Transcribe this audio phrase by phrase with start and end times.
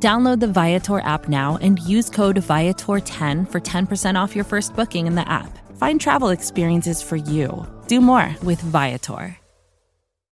[0.00, 5.08] Download the Viator app now and use code Viator10 for 10% off your first booking
[5.08, 5.58] in the app.
[5.76, 7.66] Find travel experiences for you.
[7.88, 9.36] Do more with Viator.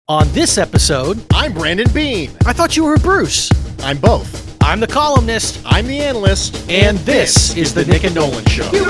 [0.10, 2.30] On this episode, I'm Brandon Beane.
[2.46, 3.50] I thought you were Bruce.
[3.80, 4.58] I'm both.
[4.62, 6.70] I'm the columnist, I'm the analyst.
[6.70, 8.70] and this is the Nick and Nolan Show.
[8.74, 8.86] You're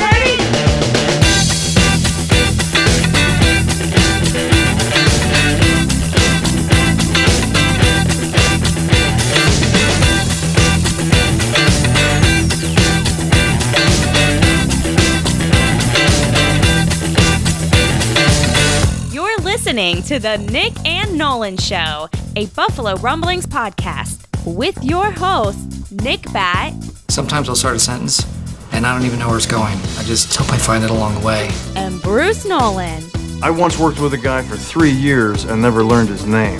[19.66, 26.30] listening to the Nick and Nolan Show, a Buffalo Rumblings podcast with your host, Nick
[26.34, 26.74] Bat
[27.08, 28.28] Sometimes I'll start a sentence
[28.74, 29.78] and I don't even know where it's going.
[29.98, 31.50] I just hope I find it along the way.
[31.78, 33.06] and Bruce Nolan.
[33.42, 36.60] I once worked with a guy for three years and never learned his name.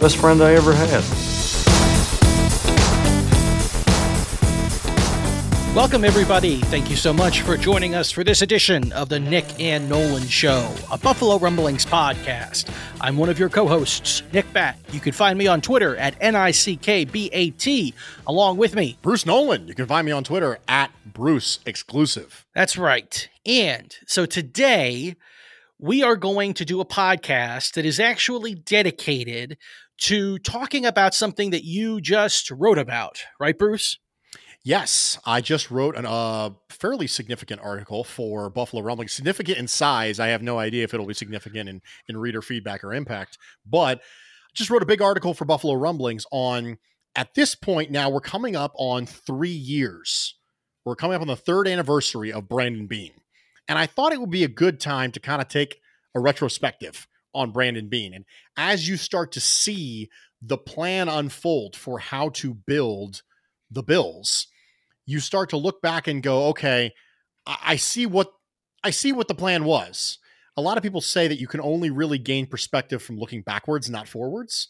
[0.00, 1.04] Best friend I ever had.
[5.72, 6.56] Welcome, everybody.
[6.62, 10.26] Thank you so much for joining us for this edition of the Nick and Nolan
[10.26, 12.68] Show, a Buffalo Rumblings podcast.
[13.00, 14.80] I'm one of your co hosts, Nick Bat.
[14.90, 17.94] You can find me on Twitter at N I C K B A T.
[18.26, 19.68] Along with me, Bruce Nolan.
[19.68, 22.46] You can find me on Twitter at Bruce Exclusive.
[22.52, 23.28] That's right.
[23.46, 25.14] And so today
[25.78, 29.56] we are going to do a podcast that is actually dedicated
[29.98, 34.00] to talking about something that you just wrote about, right, Bruce?
[34.62, 39.08] Yes, I just wrote a uh, fairly significant article for Buffalo Rumbling.
[39.08, 40.20] Significant in size.
[40.20, 43.98] I have no idea if it'll be significant in, in reader feedback or impact, but
[43.98, 46.76] I just wrote a big article for Buffalo Rumblings on,
[47.16, 50.36] at this point now, we're coming up on three years.
[50.84, 53.14] We're coming up on the third anniversary of Brandon Beane.
[53.66, 55.80] And I thought it would be a good time to kind of take
[56.14, 58.12] a retrospective on Brandon Beane.
[58.12, 58.24] And
[58.56, 60.10] as you start to see
[60.42, 63.22] the plan unfold for how to build
[63.70, 64.48] the Bills,
[65.10, 66.92] you start to look back and go, okay,
[67.46, 68.28] I, see what
[68.84, 70.18] I see what the plan was.
[70.56, 73.90] A lot of people say that you can only really gain perspective from looking backwards,
[73.90, 74.68] not forwards.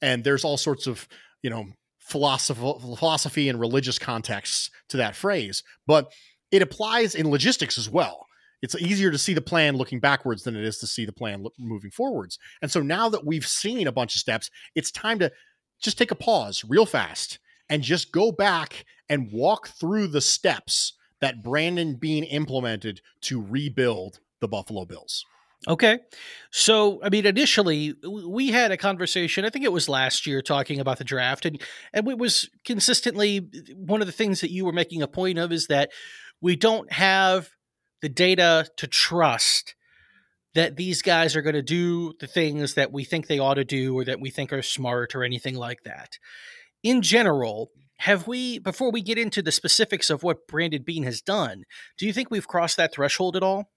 [0.00, 1.06] And there's all sorts of,
[1.42, 1.66] you know,
[2.00, 6.12] philosophy, philosophy and religious contexts to that phrase, but
[6.50, 8.26] it applies in logistics as well.
[8.62, 11.42] It's easier to see the plan looking backwards than it is to see the plan
[11.42, 12.38] lo- moving forwards.
[12.60, 15.32] And so now that we've seen a bunch of steps, it's time to
[15.82, 17.38] just take a pause real fast
[17.72, 24.20] and just go back and walk through the steps that Brandon Beane implemented to rebuild
[24.40, 25.24] the Buffalo Bills.
[25.66, 26.00] Okay.
[26.50, 30.80] So, I mean, initially we had a conversation, I think it was last year, talking
[30.80, 31.46] about the draft.
[31.46, 31.62] And,
[31.94, 35.50] and it was consistently one of the things that you were making a point of
[35.50, 35.92] is that
[36.42, 37.48] we don't have
[38.02, 39.76] the data to trust
[40.54, 43.64] that these guys are going to do the things that we think they ought to
[43.64, 46.18] do or that we think are smart or anything like that.
[46.82, 51.20] In general, have we, before we get into the specifics of what Brandon Beane has
[51.20, 51.64] done,
[51.96, 53.70] do you think we've crossed that threshold at all?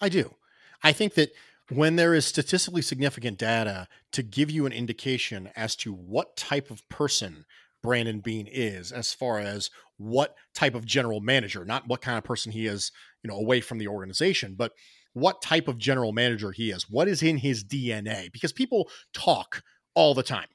[0.00, 0.34] I do.
[0.82, 1.30] I think that
[1.70, 6.70] when there is statistically significant data to give you an indication as to what type
[6.70, 7.46] of person
[7.82, 12.24] Brandon Beane is, as far as what type of general manager, not what kind of
[12.24, 12.92] person he is,
[13.22, 14.72] you know, away from the organization, but
[15.12, 19.62] what type of general manager he is, what is in his DNA, because people talk
[19.94, 20.48] all the time.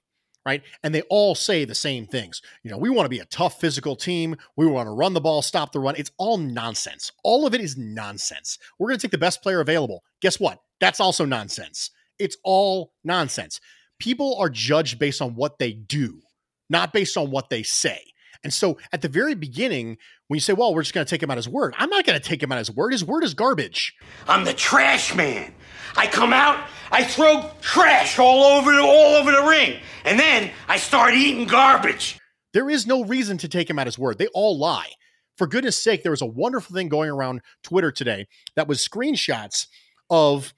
[0.46, 0.62] Right.
[0.84, 2.42] And they all say the same things.
[2.62, 4.36] You know, we want to be a tough physical team.
[4.56, 5.96] We want to run the ball, stop the run.
[5.98, 7.12] It's all nonsense.
[7.24, 8.60] All of it is nonsense.
[8.78, 10.04] We're going to take the best player available.
[10.22, 10.60] Guess what?
[10.80, 11.90] That's also nonsense.
[12.20, 13.60] It's all nonsense.
[14.00, 16.22] People are judged based on what they do,
[16.70, 18.04] not based on what they say.
[18.46, 19.98] And so at the very beginning,
[20.28, 22.06] when you say, well, we're just going to take him at his word, I'm not
[22.06, 22.92] going to take him at his word.
[22.92, 23.96] His word is garbage.
[24.28, 25.52] I'm the trash man.
[25.98, 30.52] I come out, I throw trash all over the, all over the ring, and then
[30.68, 32.20] I start eating garbage.
[32.54, 34.20] There is no reason to take him at his word.
[34.20, 34.92] They all lie.
[35.38, 39.66] For goodness sake, there was a wonderful thing going around Twitter today that was screenshots
[40.12, 40.54] of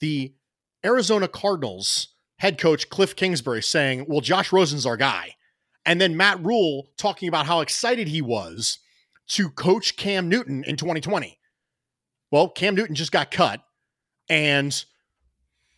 [0.00, 0.34] the
[0.84, 2.08] Arizona Cardinals
[2.40, 5.36] head coach Kliff Kingsbury saying, Well, Josh Rosen's our guy.
[5.84, 8.78] And then Matt Rhule talking about how excited he was
[9.28, 11.38] to coach Cam Newton in 2020.
[12.30, 13.60] Well, Cam Newton just got cut,
[14.28, 14.84] and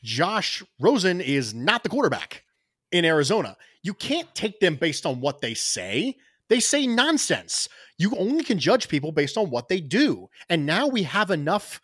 [0.03, 2.45] Josh Rosen is not the quarterback
[2.93, 3.57] in Arizona.
[3.83, 6.17] You can't take them based on what they say.
[6.49, 7.69] They say nonsense.
[7.99, 10.29] You only can judge people based on what they do.
[10.49, 11.81] And now we have enough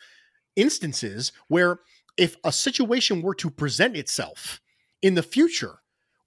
[0.54, 1.80] instances where
[2.16, 4.60] if a situation were to present itself
[5.02, 5.79] in the future,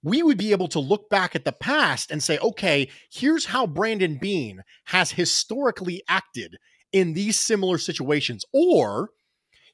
[0.04, 3.66] we would be able to look back at the past and say, okay, here's how
[3.66, 6.58] Brandon Beane has historically acted
[6.92, 8.44] in these similar situations.
[8.52, 9.10] Or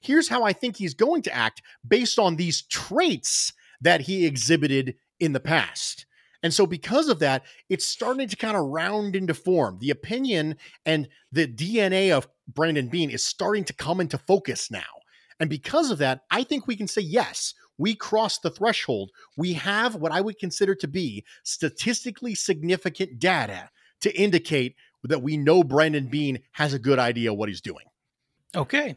[0.01, 4.95] here's how I think he's going to act based on these traits that he exhibited
[5.19, 6.07] in the past.
[6.43, 9.79] And so, because of that, it's starting to kind of round into form.
[9.79, 10.57] The opinion
[10.87, 14.81] and the DNA of Brandon Beane is starting to come into focus now.
[15.39, 19.11] And because of that, I think we can say, yes, we crossed the threshold.
[19.39, 23.71] We have what I would consider to be statistically significant data
[24.03, 27.87] to indicate that we know Brandon Beane has a good idea what he's doing.
[28.55, 28.97] Okay.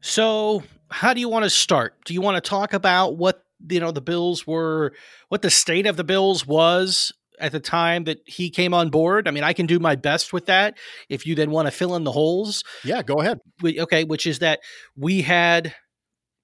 [0.00, 2.04] So, how do you want to start?
[2.04, 4.92] Do you want to talk about what you know the Bills were,
[5.28, 9.28] what the state of the Bills was at the time that he came on board?
[9.28, 10.76] I mean, I can do my best with that.
[11.08, 13.38] If you then want to fill in the holes, yeah, go ahead.
[13.62, 14.58] We, okay, which is that
[14.96, 15.74] we had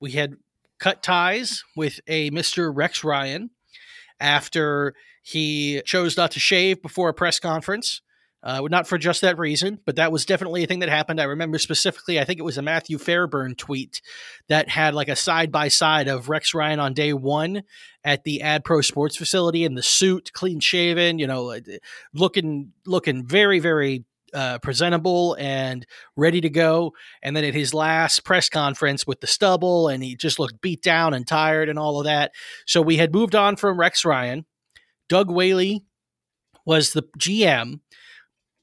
[0.00, 0.36] we had
[0.78, 3.50] cut ties with a Mister Rex Ryan
[4.20, 8.02] after he chose not to shave before a press conference.
[8.43, 11.20] Uh, not for just that reason, but that was definitely a thing that happened.
[11.20, 14.00] I remember specifically, I think it was a Matthew Fairburn tweet
[14.49, 17.64] that had like a side by side of Rex Ryan on day one
[18.05, 21.58] at the ADPRO Sports facility in the suit, clean shaven, you know,
[22.14, 24.05] looking looking very very
[24.36, 25.84] uh, presentable and
[26.16, 26.92] ready to go.
[27.22, 30.82] And then at his last press conference with the stubble, and he just looked beat
[30.82, 32.30] down and tired and all of that.
[32.66, 34.46] So we had moved on from Rex Ryan.
[35.08, 35.84] Doug Whaley
[36.64, 37.80] was the GM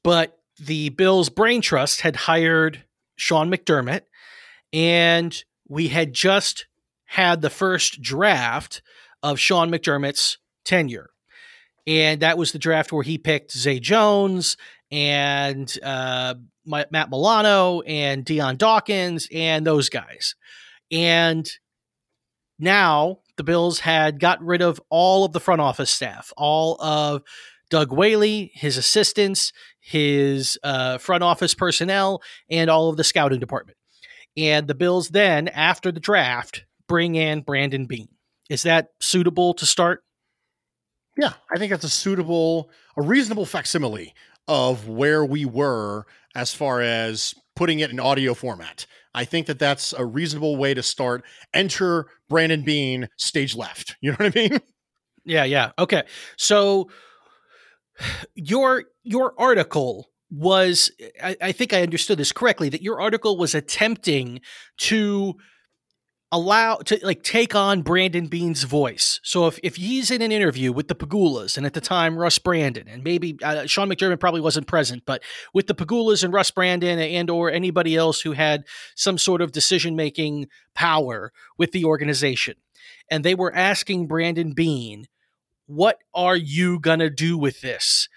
[0.03, 2.83] but the Bills Brain Trust had hired
[3.15, 4.01] Sean McDermott,
[4.71, 6.67] and we had just
[7.05, 8.81] had the first draft
[9.21, 11.09] of Sean McDermott's tenure.
[11.85, 14.57] And that was the draft where he picked Zay Jones
[14.93, 16.35] and uh,
[16.67, 20.35] Matt Milano and Dion Dawkins and those guys.
[20.91, 21.49] And
[22.59, 27.23] now the Bills had got rid of all of the front office staff, all of
[27.71, 33.79] Doug Whaley, his assistants, his uh, front office personnel, and all of the scouting department.
[34.37, 38.09] And the Bills then, after the draft, bring in Brandon Beane.
[38.47, 40.03] Is that suitable to start?
[41.17, 44.13] Yeah, I think that's a suitable, a reasonable facsimile
[44.47, 46.05] of where we were
[46.35, 48.85] as far as putting it in audio format.
[49.13, 51.23] I think that that's a reasonable way to start.
[51.53, 53.95] Enter Brandon Beane, stage left.
[54.01, 54.59] You know what I mean?
[55.25, 55.71] Yeah, yeah.
[55.79, 56.03] Okay.
[56.35, 56.89] So
[58.35, 60.91] your your article was
[61.23, 64.41] I, I, think I understood this correctly that your article was attempting
[64.79, 65.35] to
[66.33, 69.19] allow to like take on Brandon Beane's voice.
[69.23, 72.39] So if, if he's in an interview with the Pegulas and at the time Russ
[72.39, 75.21] Brandon and maybe uh, Sean McDermott probably wasn't present, but
[75.53, 78.65] with the Pegulas and Russ Brandon and or anybody else who had
[78.95, 82.55] some sort of decision making power with the organization,
[83.11, 85.05] and they were asking Brandon Beane,
[85.67, 88.09] what are you to do with this?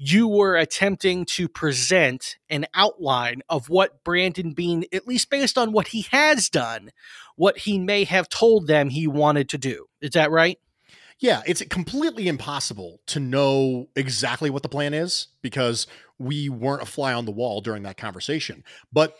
[0.00, 5.72] You were attempting to present an outline of what Brandon Beane, at least based on
[5.72, 6.90] what he has done,
[7.34, 9.86] what he may have told them he wanted to do.
[10.00, 10.58] Is that right?
[11.18, 16.86] Yeah, it's completely impossible to know exactly what the plan is because we weren't a
[16.86, 18.62] fly on the wall during that conversation.
[18.92, 19.16] But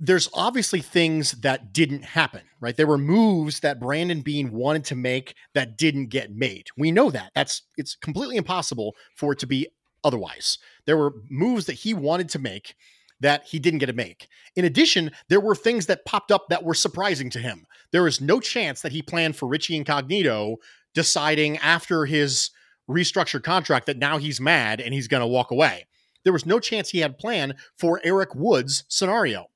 [0.00, 2.76] there's obviously things that didn't happen, right?
[2.76, 6.68] There were moves that Brandon Beane wanted to make that didn't get made.
[6.76, 7.30] We know that.
[7.34, 9.68] That's it's completely impossible for it to be
[10.04, 10.58] otherwise.
[10.86, 12.74] There were moves that he wanted to make
[13.20, 14.28] that he didn't get to make.
[14.56, 17.66] In addition, there were things that popped up that were surprising to him.
[17.92, 20.56] There is no chance that he planned for Richie Incognito
[20.94, 22.50] deciding after his
[22.88, 25.86] restructured contract that now he's mad and he's going to walk away.
[26.24, 29.46] There was no chance he had planned for Eric Wood's scenario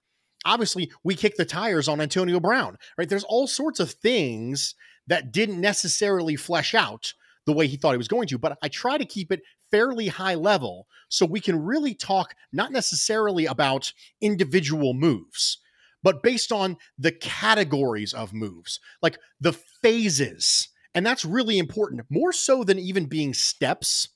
[0.45, 3.09] obviously we kick the tires on Antonio Brown, right?
[3.09, 4.75] There's all sorts of things
[5.07, 7.13] that didn't necessarily flesh out
[7.47, 9.43] the way he thought he was going to, but I try to keep it
[9.75, 15.59] fairly high level so we can really talk not necessarily about individual moves,
[16.01, 20.69] but based on the categories of moves, like the phases.
[20.95, 24.11] And that's really important, more so than even being steps.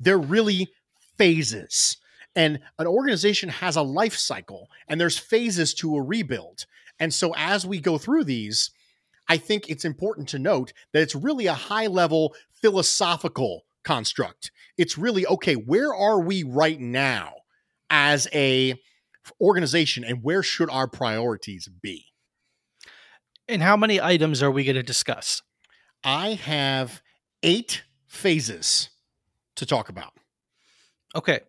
[0.00, 0.68] They're really
[1.18, 1.98] phases.
[2.34, 6.64] And an organization has a life cycle and there's phases to a rebuild.
[6.98, 8.70] And so as we go through these,
[9.28, 14.50] I think it's important to note that it's really a high level philosophical construct.
[14.76, 17.34] It's really okay, where are we right now
[17.90, 18.80] as a
[19.40, 22.06] organization and where should our priorities be?
[23.46, 25.42] And how many items are we going to discuss?
[26.02, 27.02] I have
[27.42, 28.90] 8 phases
[29.56, 30.14] to talk about.
[31.14, 31.40] Okay.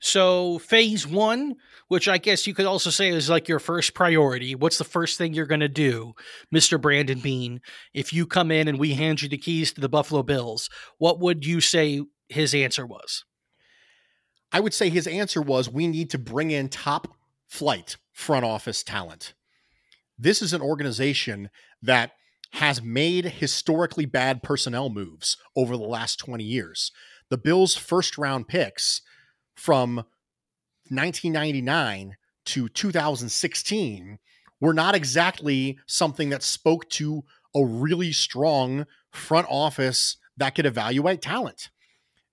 [0.00, 1.56] So phase one,
[1.88, 4.54] which I guess you could also say is like your first priority.
[4.54, 6.12] What's the first thing you're going to do,
[6.54, 6.80] Mr.
[6.80, 7.60] Brandon Beane,
[7.94, 10.68] if you come in and we hand you the keys to the Buffalo Bills?
[10.98, 13.24] What would you say his answer was?
[14.52, 17.08] I would say his answer was we need to bring in top
[17.48, 19.34] flight front office talent.
[20.18, 21.50] This is an organization
[21.82, 22.12] that
[22.52, 26.90] has made historically bad personnel moves over the last 20 years.
[27.30, 29.02] The Bills' first round picks
[29.56, 29.96] from
[30.88, 32.16] 1999
[32.46, 34.18] to 2016
[34.60, 41.22] were not exactly something that spoke to a really strong front office that could evaluate
[41.22, 41.70] talent.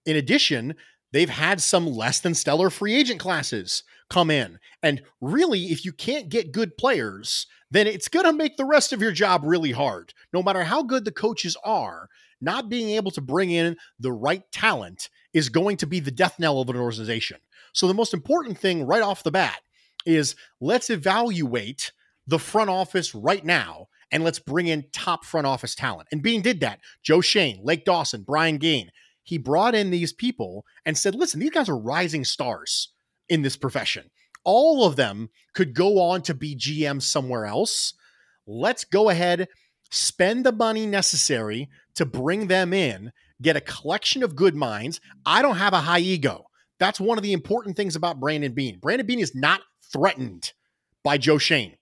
[0.06, 0.76] In addition,
[1.12, 4.60] they've had some less than stellar free agent classes come in.
[4.82, 8.94] And really, if you can't get good players, then it's going to make the rest
[8.94, 10.14] of your job really hard.
[10.32, 12.10] No matter how good the coaches are,
[12.44, 16.40] not being able to bring in the right talent is going to be the death
[16.40, 17.38] knell of an organization.
[17.74, 19.60] So, the most important thing right off the bat
[20.06, 21.92] is let's evaluate
[22.28, 26.08] the front office right now and let's bring in top front office talent.
[26.12, 26.80] And Beane did that.
[27.02, 28.92] Joe Schoen, Lake Dawson, Brian Gaine.
[29.24, 32.90] he brought in these people and said, listen, these guys are rising stars
[33.28, 34.12] in this profession.
[34.44, 37.94] All of them could go on to be GM somewhere else.
[38.46, 39.48] Let's go ahead,
[39.92, 43.12] spend the money necessary to bring them in,
[43.42, 45.00] get a collection of good minds.
[45.26, 46.46] I don't have a high ego.
[46.80, 48.80] That's one of the important things about Brandon Beane.
[48.80, 49.62] Brandon Beane is not
[49.92, 50.54] threatened
[51.04, 51.74] by Joe Schoen.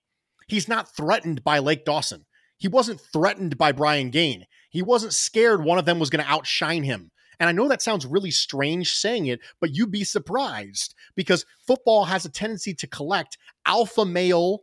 [0.46, 2.26] He's not threatened by Lake Dawson.
[2.58, 4.46] He wasn't threatened by Brian Gaine.
[4.70, 7.10] He wasn't scared one of them was going to outshine him.
[7.40, 12.04] And I know that sounds really strange saying it, but you'd be surprised because football
[12.04, 14.60] has a tendency to collect alpha male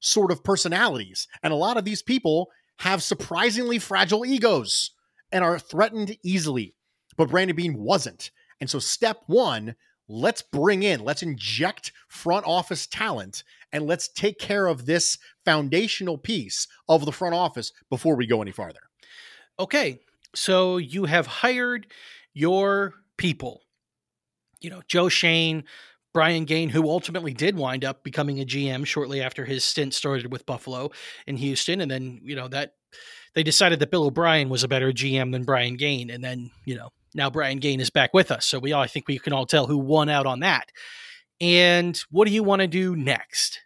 [0.00, 1.26] sort of personalities.
[1.42, 4.92] And a lot of these people have surprisingly fragile egos
[5.30, 6.74] and are threatened easily.
[7.16, 8.30] But Brandon Beane wasn't.
[8.58, 9.76] And so, step one,
[10.08, 16.16] let's bring in, let's inject front office talent and let's take care of this foundational
[16.16, 18.80] piece of the front office before we go any farther.
[19.58, 20.00] Okay.
[20.34, 21.86] So you have hired
[22.32, 23.60] your people.
[24.60, 25.64] You know, Joe Schoen,
[26.12, 30.32] Brian Gaine, who ultimately did wind up becoming a GM shortly after his stint started
[30.32, 30.90] with Buffalo
[31.26, 31.80] in Houston.
[31.80, 32.74] And then, you know, that
[33.34, 36.76] they decided that Bill O'Brien was a better GM than Brian Gaine, And then, you
[36.76, 38.44] know, now Brian Gaine is back with us.
[38.44, 40.70] So we all, I think we can all tell who won out on that.
[41.40, 43.60] And what do you want to do next?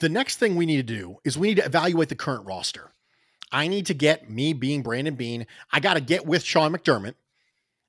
[0.00, 2.90] The next thing we need to do is we need to evaluate the current roster.
[3.52, 5.46] I need to get me being Brandon Beane.
[5.72, 7.14] I got to get with Sean McDermott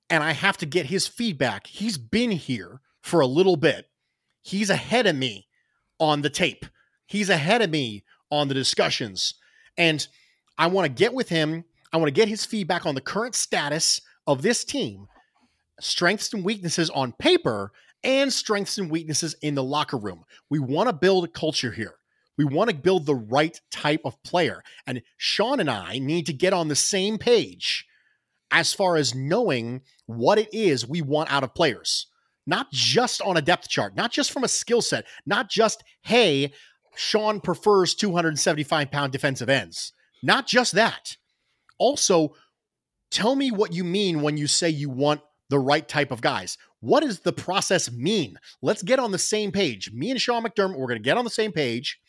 [0.10, 1.67] and I have to get his feedback.
[1.67, 3.89] He's been here for a little bit.
[4.41, 5.48] He's ahead of me
[6.00, 6.65] on the tape.
[7.05, 9.36] He's ahead of me on the discussions.
[9.77, 10.05] And
[10.58, 11.63] I want to get with him.
[11.93, 15.08] I want to get his feedback on the current status of this team,
[15.79, 17.72] strengths and weaknesses on paper,
[18.03, 20.24] and strengths and weaknesses in the locker room.
[20.50, 21.96] We want to build a culture here.
[22.38, 24.63] We want to build the right type of player.
[24.88, 27.86] And Sean and I need to get on the same page
[28.51, 32.08] as far as knowing what it is we want out of players,
[32.45, 36.51] not just on a depth chart, not just from a skill set, not just, hey,
[36.95, 39.93] Sean prefers 275 pound defensive ends,
[40.24, 41.15] not just that.
[41.77, 42.36] Also,
[43.10, 46.57] tell me what you mean when you say you want the right type of guys.
[46.79, 48.38] What does the process mean?
[48.62, 49.91] Let's get on the same page.
[49.91, 52.00] Me and Sean McDermott, we're going to get on the same page.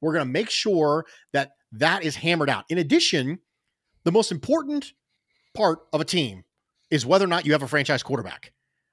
[0.00, 2.64] We're going to make sure that that is hammered out.
[2.68, 3.40] In addition,
[4.04, 4.92] the most important
[5.54, 6.44] part of a team
[6.90, 8.52] is whether or not you have a franchise quarterback.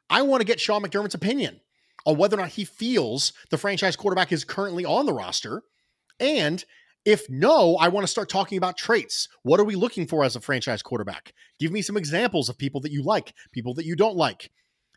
[0.09, 1.59] I want to get Sean McDermott's opinion
[2.05, 5.63] on whether or not he feels the franchise quarterback is currently on the roster.
[6.19, 6.63] And
[7.05, 9.29] if no, I want to start talking about traits.
[9.43, 11.33] What are we looking for as a franchise quarterback?
[11.59, 14.51] Give me some examples of people that you like, people that you don't like.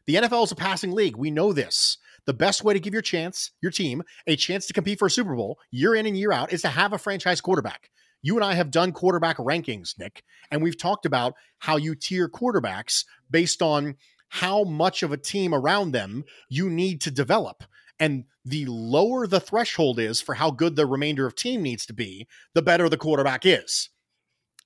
[0.07, 1.17] The NFL is a passing league.
[1.17, 1.99] We know this.
[2.25, 5.11] The best way to give your chance, your team, a chance to compete for a
[5.11, 7.91] Super Bowl year in and year out is to have a franchise quarterback.
[8.21, 12.29] You and I have done quarterback rankings, Nick, and we've talked about how you tier
[12.29, 13.97] quarterbacks based on
[14.33, 17.65] how much of a team around them you need to develop.
[18.01, 21.93] And the lower the threshold is for how good the remainder of team needs to
[21.93, 23.91] be, the better the quarterback is.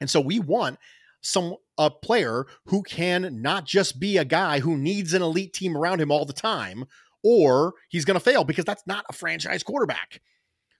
[0.01, 0.79] And so we want
[1.21, 5.77] some a player who can not just be a guy who needs an elite team
[5.77, 6.85] around him all the time
[7.25, 10.23] or he's going to fail because that's not a franchise quarterback.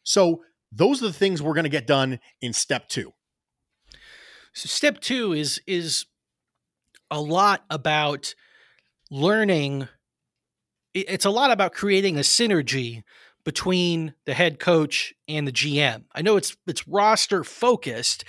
[0.05, 3.15] So those are the things we're going to get done in step two.
[4.53, 6.07] So step two is is
[7.11, 8.37] a lot about
[9.11, 9.89] learning.
[10.95, 13.03] It's a lot about creating a synergy
[13.45, 16.05] between the head coach and the GM.
[16.13, 18.25] I know it's it's roster focused,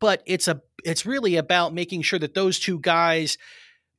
[0.00, 3.36] but it's a it's really about making sure that those two guys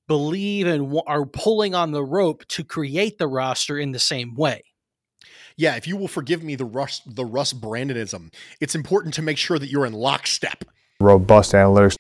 [0.07, 4.63] believe and are pulling on the rope to create the roster in the same way.
[5.57, 9.38] Yeah, if you will forgive me the Russ the Russ Brandonism, it's important to make
[9.38, 10.63] sure that you're in lockstep.
[11.00, 11.95] Robust analytics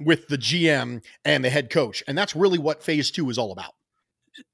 [0.00, 2.02] with the GM and the head coach.
[2.06, 3.72] And that's really what phase two is all about.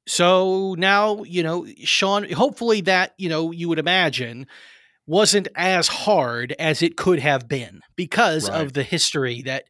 [0.07, 4.47] So now, you know, Sean, hopefully that, you know, you would imagine
[5.07, 8.63] wasn't as hard as it could have been because right.
[8.63, 9.65] of the history that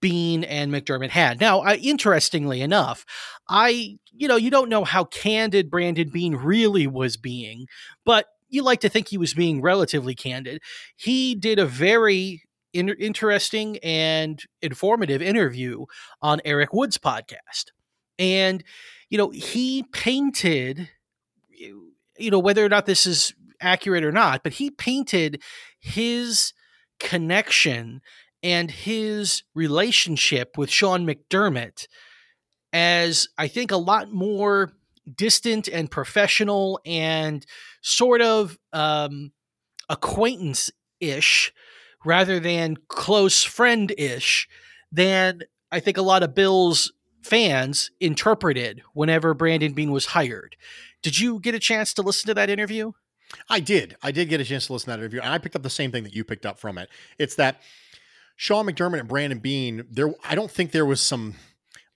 [0.00, 1.40] Beane and McDermott had.
[1.40, 3.04] Now, I, interestingly enough,
[3.48, 7.66] I, you know, you don't know how candid Brandon Beane really was being,
[8.04, 10.60] but you like to think he was being relatively candid.
[10.96, 12.42] He did a very
[12.74, 15.86] in- interesting and informative interview
[16.20, 17.70] on Eric Wood's podcast.
[18.18, 18.62] And,
[19.08, 20.90] you know, he painted,
[21.48, 25.42] you know, whether or not this is accurate or not, but he painted
[25.80, 26.52] his
[27.00, 28.02] connection
[28.42, 31.86] and his relationship with Sean McDermott
[32.72, 34.72] as I think a lot more
[35.16, 37.46] distant and professional and
[37.82, 39.32] sort of um,
[39.88, 41.52] acquaintance ish
[42.04, 44.48] rather than close friend ish
[44.92, 46.92] than I think a lot of Bills
[47.22, 50.56] fans interpreted whenever Brandon Beane was hired.
[51.02, 52.92] Did you get a chance to listen to that interview?
[53.48, 53.96] I did.
[54.02, 55.70] I did get a chance to listen to that interview, and I picked up the
[55.70, 56.88] same thing that you picked up from it.
[57.18, 57.60] It's that
[58.36, 61.34] Sean McDermott and Brandon Beane, There, I don't think there was some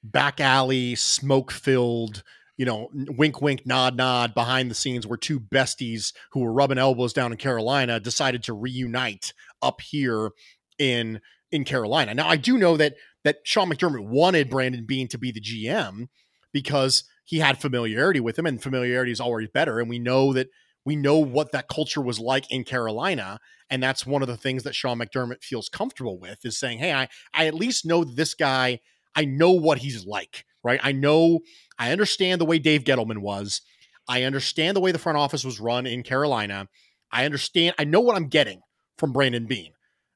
[0.02, 2.22] back alley, smoke filled,
[2.56, 6.78] you know, wink, wink, nod, nod behind the scenes where two besties who were rubbing
[6.78, 10.30] elbows down in Carolina decided to reunite up here
[10.78, 12.14] in in Carolina.
[12.14, 16.06] Now I do know that that Sean McDermott wanted Brandon Beane to be the GM
[16.52, 19.80] because he had familiarity with him and familiarity is always better.
[19.80, 20.48] And we know that
[20.84, 23.38] we know what that culture was like in Carolina.
[23.68, 26.92] And that's one of the things that Sean McDermott feels comfortable with is saying, Hey,
[26.94, 28.80] I, I at least know this guy.
[29.14, 30.80] I know what he's like, right?
[30.82, 31.40] I know,
[31.78, 33.60] I understand the way Dave Gettleman was.
[34.08, 36.68] I understand the way the front office was run in Carolina.
[37.12, 38.62] I understand, I know what I'm getting
[38.98, 39.72] from Brandon Beane.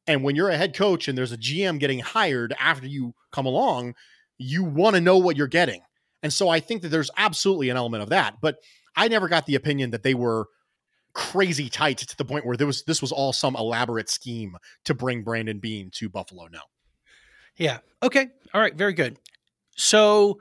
[0.06, 3.46] And when you're a head coach and there's a GM getting hired after you come
[3.46, 3.94] along,
[4.36, 5.80] you want to know what you're getting.
[6.22, 8.40] And so I think that there's absolutely an element of that.
[8.40, 8.56] But
[8.96, 10.46] I never got the opinion that they were
[11.14, 14.94] crazy tight to the point where there was this was all some elaborate scheme to
[14.94, 16.48] bring Brandon Beane to Buffalo.
[16.50, 16.60] No.
[17.56, 17.78] Yeah.
[18.02, 18.28] Okay.
[18.54, 18.74] All right.
[18.74, 19.18] Very good.
[19.76, 20.40] So,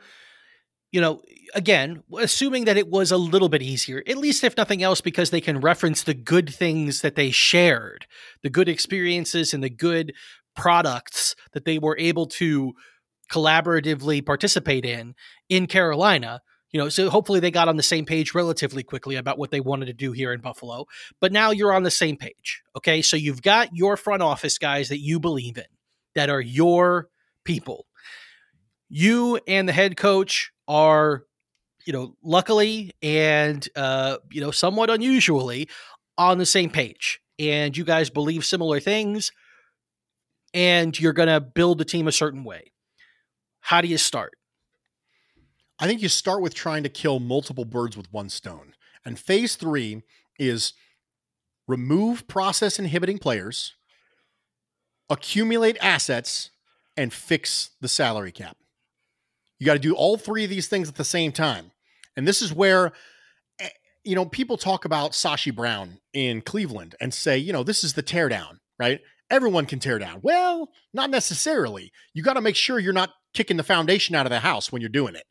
[0.91, 1.21] you know,
[1.55, 5.29] again, assuming that it was a little bit easier, at least if nothing else, because
[5.29, 8.05] they can reference the good things that they shared,
[8.43, 10.13] the good experiences and the good
[10.55, 12.73] products that they were able to
[13.31, 15.15] collaboratively participate in
[15.49, 16.41] in Carolina.
[16.71, 19.59] You know, so hopefully they got on the same page relatively quickly about what they
[19.59, 20.85] wanted to do here in Buffalo.
[21.19, 22.61] But now you're on the same page.
[22.77, 23.01] Okay.
[23.01, 25.65] So you've got your front office guys that you believe in,
[26.15, 27.09] that are your
[27.43, 27.87] people.
[28.87, 31.25] You and the head coach are
[31.85, 35.67] you know, luckily and uh, you know, somewhat unusually
[36.17, 37.19] on the same page.
[37.39, 39.31] And you guys believe similar things
[40.53, 42.71] and you're going to build the team a certain way.
[43.61, 44.33] How do you start?
[45.79, 48.73] I think you start with trying to kill multiple birds with one stone.
[49.03, 50.03] And phase 3
[50.37, 50.73] is
[51.67, 53.73] remove process inhibiting players,
[55.09, 56.51] accumulate assets
[56.95, 58.57] and fix the salary cap.
[59.61, 61.69] You got to do all three of these things at the same time.
[62.17, 62.93] And this is where,
[63.59, 63.69] eh,
[64.03, 67.93] you know, people talk about Sashi Brown in Cleveland and say, you know, this is
[67.93, 69.01] the teardown, right?
[69.29, 70.19] Everyone can tear down.
[70.23, 71.91] Well, not necessarily.
[72.15, 74.81] You got to make sure you're not kicking the foundation out of the house when
[74.81, 75.25] you're doing it.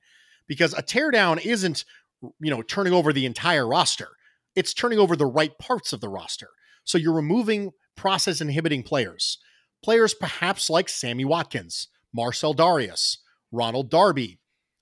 [0.46, 1.84] Because a teardown isn't,
[2.22, 4.10] you know, turning over the entire roster.
[4.54, 6.50] It's turning over the right parts of the roster.
[6.84, 9.38] So you're removing process inhibiting players.
[9.82, 13.16] Players perhaps like Sammy Watkins, Marcel Dareus,
[13.52, 14.38] Ronald Darby,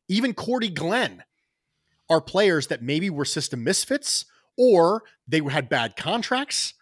[0.08, 1.22] even Cordy Glenn
[2.10, 4.24] are players that maybe were system misfits
[4.56, 6.74] or they had bad contracts.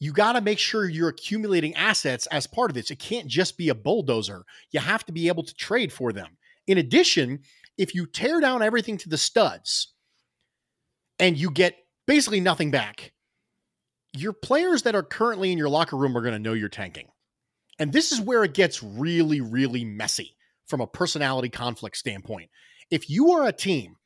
[0.00, 2.90] You got to make sure you're accumulating assets as part of this.
[2.90, 4.44] It can't just be a bulldozer.
[4.70, 6.36] You have to be able to trade for them.
[6.66, 7.40] In addition,
[7.76, 9.94] if you tear down everything to the studs
[11.18, 13.12] and you get basically nothing back,
[14.16, 17.08] your players that are currently in your locker room are going to know you're tanking.
[17.80, 20.36] And this is where it gets really, really messy
[20.68, 22.50] from a personality conflict standpoint.
[22.90, 23.96] If you are a team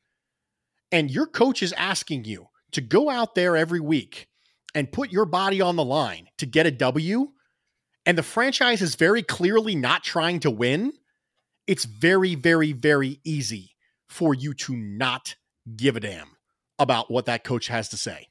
[0.91, 4.27] and your coach is asking you to go out there every week
[4.73, 7.29] and put your body on the line to get a W,
[8.05, 10.93] and the franchise is very clearly not trying to win,
[11.67, 13.71] it's very, very, very easy
[14.09, 15.35] for you to not
[15.75, 16.35] give a damn
[16.79, 18.27] about what that coach has to say.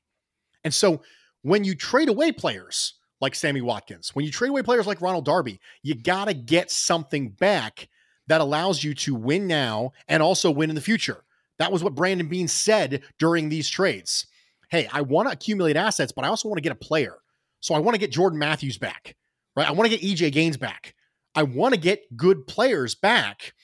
[0.64, 1.02] And so
[1.42, 5.24] when you trade away players like Sammy Watkins, when you trade away players like Ronald
[5.24, 7.88] Darby, you got to get something back
[8.28, 11.24] that allows you to win now and also win in the future.
[11.58, 14.26] That was what Brandon Beane said during these trades.
[14.70, 17.16] Hey, I want to accumulate assets, but I also want to get a player.
[17.60, 19.16] So I want to get Jordan Matthews back,
[19.54, 19.68] right?
[19.68, 20.94] I want to get EJ Gaines back.
[21.34, 23.54] I want to get good players back,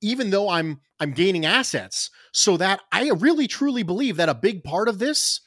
[0.00, 2.10] even though I'm I'm gaining assets.
[2.32, 5.40] So that I really truly believe that a big part of this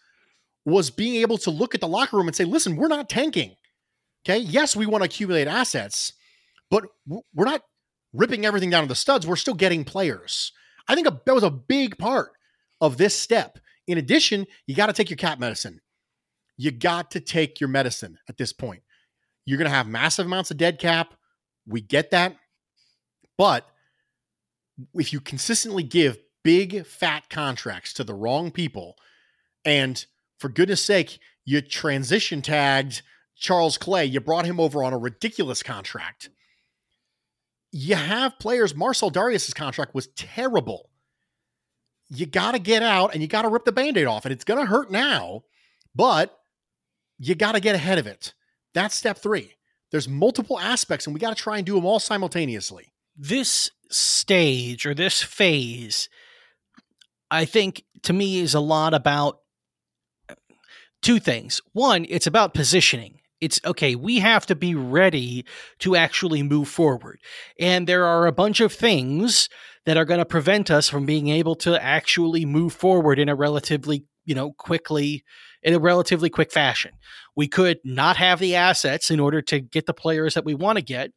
[0.66, 3.56] was being able to look at the locker room and say, listen, we're not tanking.
[4.26, 4.40] Okay.
[4.40, 6.14] Yes, we want to accumulate assets,
[6.70, 6.84] but
[7.34, 7.62] we're not
[8.14, 9.28] ripping everything down to the studs.
[9.28, 10.52] We're still getting players.
[10.88, 12.32] I think a, that was a big part
[12.82, 13.60] of this step.
[13.88, 15.82] In addition, you got to take your cap medicine.
[16.58, 18.84] You got to take your medicine at this point.
[19.46, 21.14] You're going to have massive amounts of dead cap.
[21.66, 22.36] We get that.
[23.38, 23.66] But
[24.94, 28.96] if you consistently give big fat contracts to the wrong people,
[29.64, 30.04] and
[30.40, 33.02] for goodness sake, you transition tagged
[33.36, 36.30] Charles Clay, you brought him over on a ridiculous contract.
[37.72, 40.90] You have players, Marcel Dareus' contract was terrible.
[42.10, 44.32] You got to get out and you got to rip the band aid off, and
[44.32, 45.44] it's going to hurt now,
[45.94, 46.38] but
[47.20, 48.34] you got to get ahead of it.
[48.74, 49.54] That's step three.
[49.92, 52.94] There's multiple aspects, and we got to try and do them all simultaneously.
[53.18, 56.10] This stage or this phase,
[57.32, 59.40] I think to me, is a lot about
[61.02, 61.62] two things.
[61.74, 63.17] One, it's about positioning.
[63.40, 65.46] It's okay, we have to be ready
[65.80, 67.20] to actually move forward.
[67.60, 69.48] And there are a bunch of things
[69.86, 73.36] that are going to prevent us from being able to actually move forward in a
[73.36, 75.24] relatively, you know, quickly
[75.62, 76.92] in a relatively quick fashion.
[77.36, 80.78] We could not have the assets in order to get the players that we want
[80.78, 81.12] to get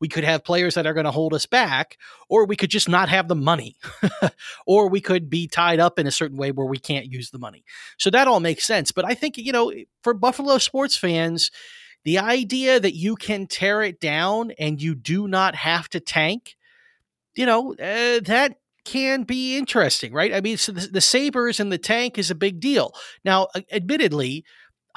[0.00, 2.88] we could have players that are going to hold us back, or we could just
[2.88, 3.76] not have the money,
[4.66, 7.38] or we could be tied up in a certain way where we can't use the
[7.38, 7.64] money.
[7.98, 8.92] So that all makes sense.
[8.92, 11.50] But I think, you know, for Buffalo sports fans,
[12.04, 16.56] the idea that you can tear it down and you do not have to tank,
[17.34, 20.32] you know, uh, that can be interesting, right?
[20.32, 22.94] I mean, so the, the Sabres and the tank is a big deal.
[23.24, 24.44] Now, admittedly,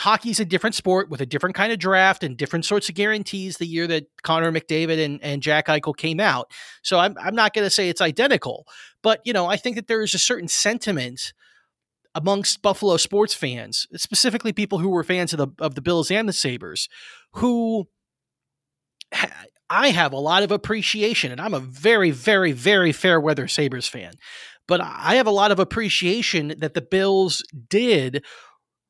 [0.02, 3.58] hockey's a different sport with a different kind of draft and different sorts of guarantees
[3.58, 6.52] the year that Connor McDavid and, and Jack Eichel came out.
[6.82, 8.66] So I'm, I'm not going to say it's identical,
[9.04, 11.34] but you know, I think that there is a certain sentiment
[12.16, 16.28] amongst Buffalo sports fans, specifically people who were fans of the of the Bills and
[16.28, 16.90] the Sabres,
[17.34, 17.88] who
[19.14, 23.48] ha- I have a lot of appreciation, and I'm a very, very, very fair weather
[23.48, 24.16] Sabres fan.
[24.68, 28.26] But I have a lot of appreciation that the Bills did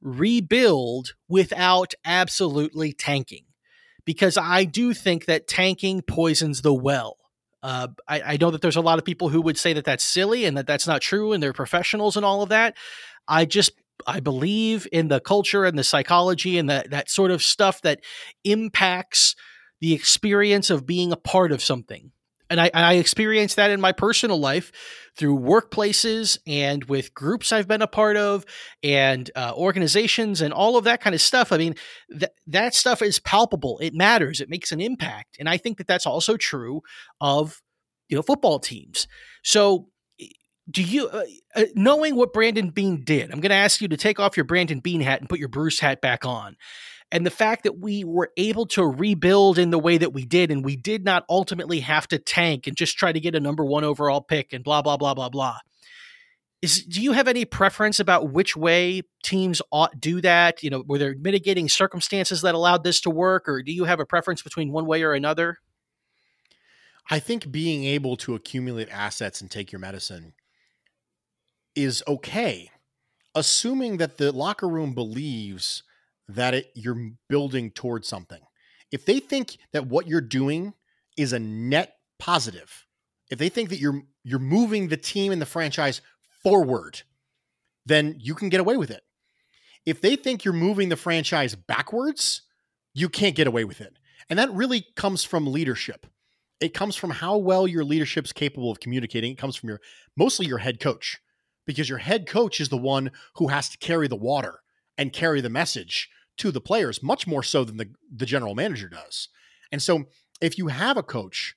[0.01, 3.45] rebuild without absolutely tanking
[4.05, 7.17] because I do think that tanking poisons the well.
[7.63, 10.03] Uh, I, I, know that there's a lot of people who would say that that's
[10.03, 12.75] silly and that that's not true and they're professionals and all of that.
[13.27, 13.73] I just
[14.07, 18.01] I believe in the culture and the psychology and that that sort of stuff that
[18.43, 19.35] impacts
[19.79, 22.11] the experience of being a part of something
[22.51, 24.71] and I, I experienced that in my personal life
[25.15, 28.45] through workplaces and with groups I've been a part of
[28.83, 31.51] and uh, organizations and all of that kind of stuff.
[31.51, 31.75] I mean,
[32.09, 33.79] that that stuff is palpable.
[33.79, 34.41] It matters.
[34.41, 36.81] It makes an impact, and I think that that's also true
[37.21, 37.61] of
[38.09, 39.07] you know football teams.
[39.43, 39.87] So
[40.69, 41.23] do you uh,
[41.55, 43.31] uh, knowing what Brandon Beane did?
[43.31, 45.49] I'm going to ask you to take off your Brandon Beane hat and put your
[45.49, 46.55] Bruce hat back on
[47.11, 50.49] and the fact that we were able to rebuild in the way that we did
[50.49, 53.65] and we did not ultimately have to tank and just try to get a number
[53.65, 55.57] one overall pick and blah blah blah blah blah.
[56.61, 60.63] Is do you have any preference about which way teams ought do that?
[60.63, 63.99] You know were there mitigating circumstances that allowed this to work or do you have
[63.99, 65.57] a preference between one way or another?
[67.09, 70.33] I think being able to accumulate assets and take your medicine
[71.75, 72.69] is okay.
[73.33, 75.83] Assuming that the locker room believes
[76.27, 78.41] that it, you're building towards something.
[78.91, 80.73] If they think that what you're doing
[81.17, 82.85] is a net positive,
[83.29, 86.01] if they think that you're you're moving the team and the franchise
[86.43, 87.01] forward,
[87.85, 89.01] then you can get away with it.
[89.85, 92.43] If they think you're moving the franchise backwards,
[92.93, 93.97] you can't get away with it.
[94.29, 96.05] And that really comes from leadership.
[96.59, 99.31] It comes from how well your leadership's capable of communicating.
[99.31, 99.81] It comes from your
[100.15, 101.19] mostly your head coach
[101.65, 104.59] because your head coach is the one who has to carry the water
[105.01, 108.87] and carry the message to the players, much more so than the, the general manager
[108.87, 109.29] does.
[109.71, 110.05] And so
[110.39, 111.55] if you have a coach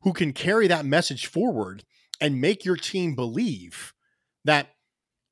[0.00, 1.84] who can carry that message forward
[2.18, 3.92] and make your team believe
[4.46, 4.70] that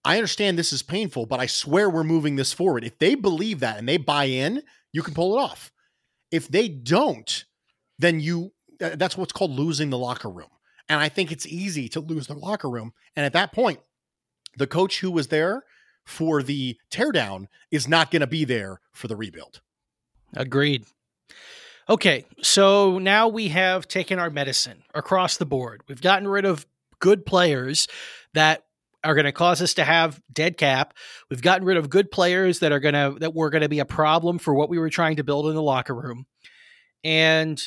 [0.05, 2.85] I understand this is painful, but I swear we're moving this forward.
[2.85, 5.73] If they believe that and they buy in, you can pull it off.
[6.31, 7.47] If they don't,
[7.99, 10.51] then you that's what's called losing the locker room.
[10.90, 12.92] And I think it's easy to lose the locker room.
[13.16, 13.81] And at that point,
[14.59, 15.64] the coach who was there
[16.07, 19.61] for the teardown is not going to be there for the rebuild.
[20.35, 20.87] Agreed.
[21.88, 25.83] Okay, so now we have taken our medicine across the board.
[25.88, 26.66] We've gotten rid of
[27.01, 27.87] good players
[28.35, 28.62] that
[29.05, 30.95] are going to cause us to have dead cap.
[31.31, 33.79] We've gotten rid of good players that are going to that were going to be
[33.79, 36.27] a problem for what we were trying to build in the locker room.
[37.05, 37.62] And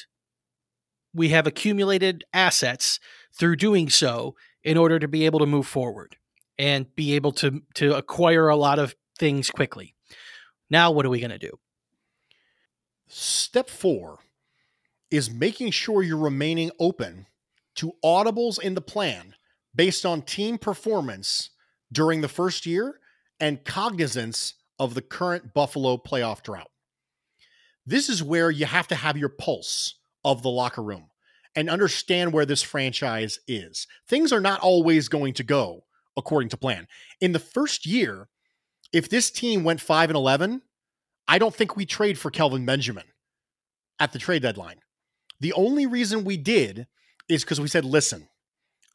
[1.13, 2.99] we have accumulated assets
[3.34, 6.17] through doing so in order to be able to move forward
[6.60, 9.95] and be able to to acquire a lot of things quickly.
[10.69, 11.58] Now what are we going to do?
[13.08, 14.19] Step 4
[15.10, 17.26] is making sure you're remaining open
[17.76, 19.34] to audibles in the plan
[19.74, 21.50] based on team performance
[21.91, 23.00] during the first year
[23.39, 26.69] and cognizance of the current Buffalo playoff drought.
[27.86, 31.10] This is where you have to have your pulse of the locker room
[31.56, 33.88] and understand where this franchise is.
[34.08, 35.86] Things are not always going to go
[36.19, 36.88] according to plan.
[37.19, 38.27] In the first year,
[38.93, 40.62] if this team went 5 and 11,
[41.27, 43.05] I don't think we trade for Kelvin Benjamin
[43.99, 44.82] at the trade deadline.
[45.39, 46.88] The only reason we did
[47.27, 48.29] is because we said, listen,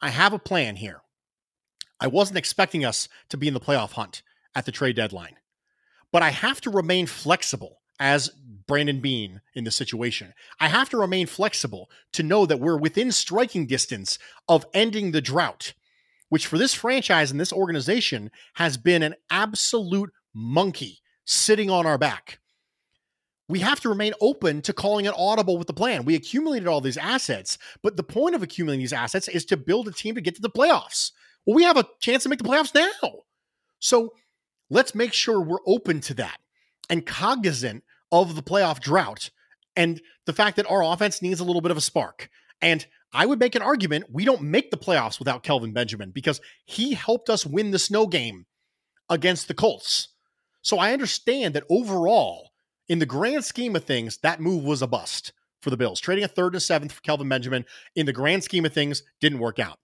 [0.01, 1.01] I have a plan here.
[1.99, 4.21] I wasn't expecting us to be in the playoff hunt
[4.53, 5.37] at the trade deadline,
[6.11, 8.29] but I have to remain flexible as
[8.67, 10.33] Brandon Beane in the situation.
[10.59, 15.21] I have to remain flexible to know that we're within striking distance of ending the
[15.21, 15.73] drought,
[16.29, 21.97] which for this franchise and this organization has been an absolute monkey sitting on our
[21.97, 22.39] back
[23.47, 26.05] we have to remain open to calling an audible with the plan.
[26.05, 29.87] We accumulated all these assets, but the point of accumulating these assets is to build
[29.87, 31.11] a team to get to the playoffs.
[31.45, 33.23] Well, we have a chance to make the playoffs now.
[33.79, 34.13] So
[34.69, 36.37] let's make sure we're open to that
[36.89, 39.29] and cognizant of the playoff drought
[39.75, 42.29] and the fact that our offense needs a little bit of a spark.
[42.61, 42.85] And
[43.15, 46.93] I would make an argument we don't make the playoffs without Kelvin Benjamin because he
[46.93, 48.45] helped us win the snow game
[49.09, 50.09] against the Colts.
[50.61, 52.51] So I understand that overall,
[52.89, 55.99] in the grand scheme of things, that move was a bust for the Bills.
[55.99, 59.03] Trading a third and a seventh for Kelvin Benjamin, in the grand scheme of things,
[59.21, 59.79] didn't work out.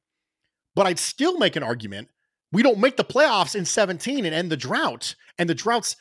[0.75, 2.09] But I'd still make an argument
[2.51, 5.15] we don't make the playoffs in 17 and end the drought.
[5.37, 5.95] And the droughts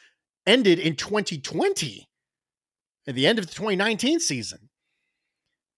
[0.47, 2.09] ended in 2020
[3.07, 4.70] at the end of the 2019 season.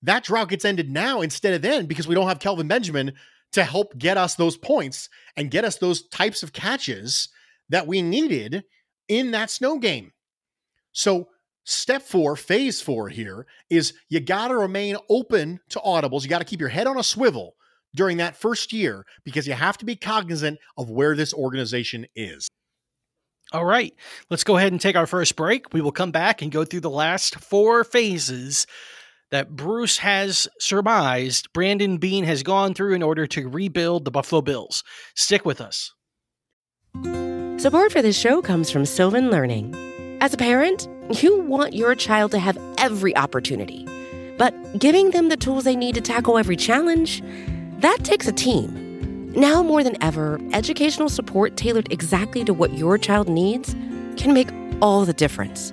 [0.02, 3.12] That drought gets ended now instead of then because we don't have Kelvin Benjamin
[3.52, 7.28] to help get us those points and get us those types of catches
[7.68, 8.64] that we needed
[9.08, 10.12] in that snow game.
[10.92, 11.28] So,
[11.64, 16.22] step four, phase four here is you got to remain open to audibles.
[16.22, 17.54] You got to keep your head on a swivel
[17.94, 22.48] during that first year because you have to be cognizant of where this organization is.
[23.52, 23.94] All right,
[24.30, 25.74] let's go ahead and take our first break.
[25.74, 28.66] We will come back and go through the last four phases
[29.32, 34.42] that Bruce has surmised Brandon Beane has gone through in order to rebuild the Buffalo
[34.42, 34.84] Bills.
[35.16, 35.92] Stick with us.
[37.60, 39.74] Support for this show comes from Sylvan Learning.
[40.20, 40.86] As a parent,
[41.22, 43.86] you want your child to have every opportunity,
[44.36, 47.22] but giving them the tools they need to tackle every challenge,
[47.78, 49.32] that takes a team.
[49.32, 53.74] Now more than ever, educational support tailored exactly to what your child needs
[54.16, 54.48] can make
[54.82, 55.72] all the difference.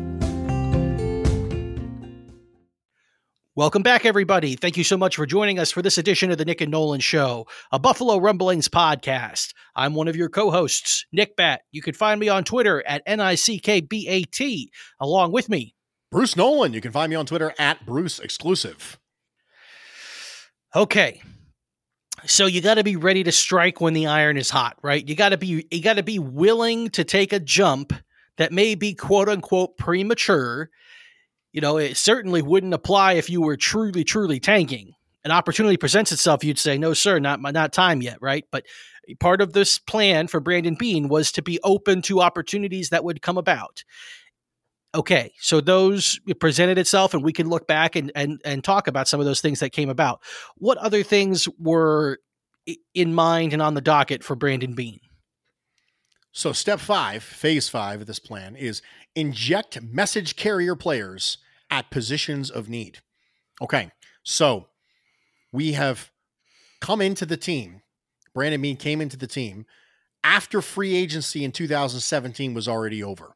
[3.61, 4.55] Welcome back, everybody.
[4.55, 6.99] Thank you so much for joining us for this edition of the Nick and Nolan
[6.99, 9.53] Show, a Buffalo Rumblings podcast.
[9.75, 11.61] I'm one of your co hosts, Nick Bat.
[11.71, 14.71] You can find me on Twitter at N I C K B A T.
[14.99, 15.75] Along with me,
[16.09, 16.73] Bruce Nolan.
[16.73, 18.97] You can find me on Twitter at Bruce Exclusive.
[20.75, 21.21] Okay.
[22.25, 25.07] So you got to be ready to strike when the iron is hot, right?
[25.07, 27.93] You got to be you got to be willing to take a jump
[28.37, 30.71] that may be quote unquote premature.
[31.51, 34.93] You know, it certainly wouldn't apply if you were truly truly tanking.
[35.23, 38.45] An opportunity presents itself, you'd say, "No, sir, not not time yet," right?
[38.51, 38.65] But
[39.19, 43.21] part of this plan for Brandon Beane was to be open to opportunities that would
[43.21, 43.83] come about
[44.93, 49.07] okay so those presented itself and we can look back and, and and talk about
[49.07, 50.21] some of those things that came about
[50.57, 52.19] what other things were
[52.93, 54.99] in mind and on the docket for brandon beane
[56.33, 58.81] So, step five, phase five of this plan is
[59.15, 61.37] inject message carrier players
[61.69, 62.99] at positions of need.
[63.61, 63.91] Okay,
[64.23, 64.67] so
[65.51, 66.09] we have
[66.79, 67.81] come into the team.
[68.33, 69.65] Brandon Beane came into the team
[70.23, 73.35] after free agency in 2017 was already over.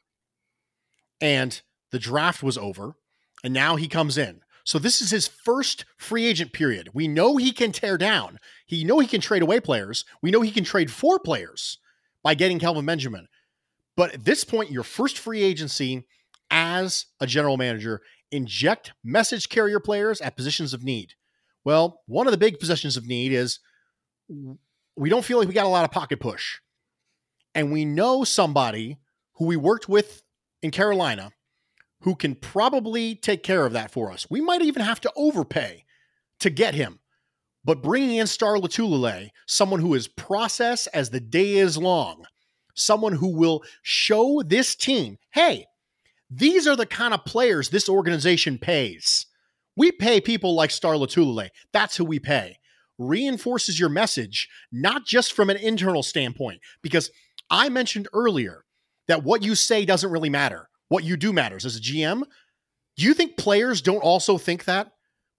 [1.19, 2.95] And the draft was over.
[3.43, 4.41] And now he comes in.
[4.63, 6.89] So this is his first free agent period.
[6.93, 8.39] We know he can tear down.
[8.65, 10.05] He know he can trade away players.
[10.21, 11.77] We know he can trade for players
[12.25, 13.27] by getting Kelvin Benjamin.
[13.95, 16.05] But at this point, your first free agency
[16.49, 21.13] as a general manager, inject message carrier players at positions of need.
[21.63, 23.59] Well, one of the big positions of need is
[24.97, 26.59] we don't feel like we got a lot of pocket push.
[27.53, 28.97] And we know somebody
[29.35, 30.23] who we worked with
[30.63, 31.31] in Carolina
[32.01, 34.27] who can probably take care of that for us.
[34.29, 35.85] We might even have to overpay
[36.39, 36.99] to get him.
[37.65, 42.25] But bringing in Star Lotulelei, someone who is process as the day is long,
[42.75, 45.65] someone who will show this team, hey,
[46.29, 49.25] these are the kind of players this organization pays.
[49.75, 51.49] We pay people like Star Lotulelei.
[51.73, 52.59] That's who we pay.
[52.99, 57.09] Reinforces your message, not just from an internal standpoint, because
[57.49, 58.63] I mentioned earlier
[59.07, 60.69] that what you say doesn't really matter.
[60.87, 61.65] What you do matters.
[61.65, 62.23] As a GM,
[62.95, 64.91] do you think players don't also think that?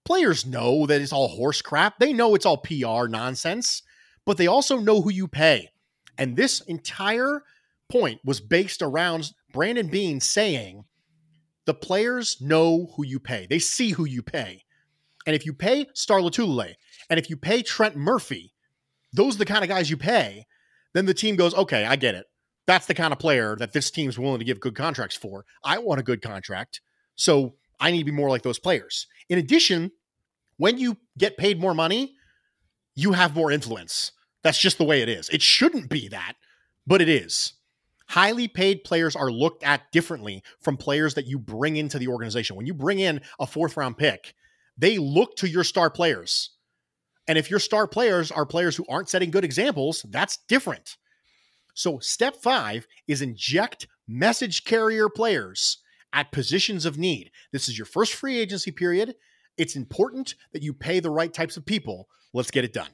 [0.07, 1.99] Players know that it's all horse crap.
[1.99, 3.83] They know it's all PR nonsense,
[4.25, 5.71] but they also know who you pay.
[6.17, 7.43] And this entire
[7.91, 10.85] point was based around Brandon Beane saying
[11.65, 13.49] the players know who you pay.
[13.51, 14.63] They see who you pay.
[15.27, 16.75] And if you pay Star Lotulelei
[17.11, 18.55] and if you pay Trent Murphy,
[19.13, 20.47] those are the kind of guys you pay,
[20.95, 22.27] then the team goes, okay, I get it.
[22.69, 25.45] That's the kind of player that this team's willing to give good contracts for.
[25.65, 26.81] I want a good contract.
[27.17, 29.09] So I need to be more like those players.
[29.29, 29.93] In addition,
[30.57, 32.15] when you get paid more money,
[32.95, 34.13] you have more influence.
[34.43, 35.29] That's just the way it is.
[35.29, 36.35] It shouldn't be that,
[36.87, 37.55] but it is.
[38.09, 42.57] Highly paid players are looked at differently from players that you bring into the organization.
[42.57, 44.35] When you bring in a fourth round pick,
[44.79, 46.51] they look to your star players.
[47.27, 50.97] And if your star players are players who aren't setting good examples, that's different.
[51.75, 55.79] So, step five is inject message carrier players
[56.13, 57.31] at positions of need.
[57.53, 59.15] This is your first free agency period.
[59.57, 62.09] It's important that you pay the right types of people.
[62.33, 62.91] Let's get it done.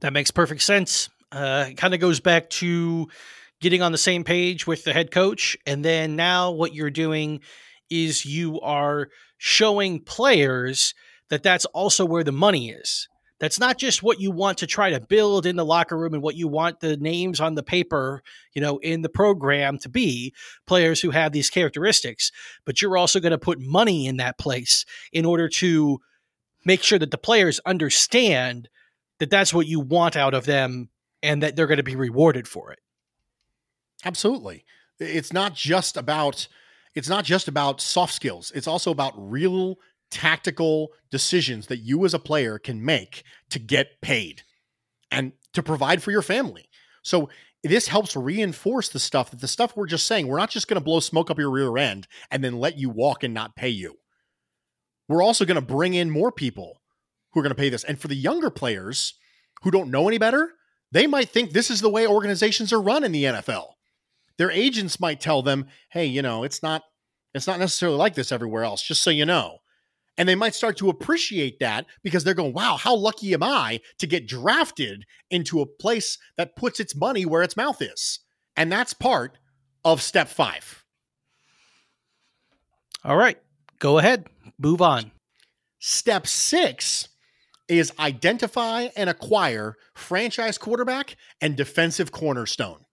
[0.00, 1.08] That makes perfect sense.
[1.30, 3.08] Uh, it kind of goes back to
[3.60, 5.56] getting on the same page with the head coach.
[5.66, 7.40] And then now what you're doing
[7.88, 10.94] is you are showing players
[11.30, 13.08] that that's also where the money is.
[13.42, 16.22] That's not just what you want to try to build in the locker room and
[16.22, 18.22] what you want the names on the paper,
[18.54, 20.32] you know, in the program to be
[20.64, 22.30] players who have these characteristics,
[22.64, 25.98] but you're also going to put money in that place in order to
[26.64, 28.68] make sure that the players understand
[29.18, 30.88] that that's what you want out of them
[31.20, 32.78] and that they're going to be rewarded for it.
[34.04, 34.64] Absolutely.
[35.00, 36.46] It's not just about
[36.94, 38.52] it's not just about soft skills.
[38.54, 39.78] It's also about real
[40.12, 44.42] tactical decisions that you as a player can make to get paid
[45.10, 46.68] and to provide for your family.
[47.02, 47.28] So
[47.64, 50.80] this helps reinforce the stuff that the stuff we're just saying, we're not just going
[50.80, 53.68] to blow smoke up your rear end and then let you walk and not pay
[53.68, 53.96] you.
[55.08, 56.80] We're also going to bring in more people
[57.32, 57.84] who are going to pay this.
[57.84, 59.14] And for the younger players
[59.62, 60.52] who don't know any better,
[60.90, 63.68] they might think this is the way organizations are run in the NFL.
[64.38, 66.82] Their agents might tell them, "Hey, you know, it's not
[67.34, 69.58] it's not necessarily like this everywhere else, just so you know."
[70.18, 73.80] And they might start to appreciate that because they're going, wow, how lucky am I
[73.98, 78.20] to get drafted into a place that puts its money where its mouth is?
[78.56, 79.38] And that's part
[79.84, 80.84] of step five.
[83.04, 83.38] All right,
[83.78, 84.26] go ahead,
[84.58, 85.12] move on.
[85.78, 87.08] Step six
[87.68, 92.84] is identify and acquire franchise quarterback and defensive cornerstone.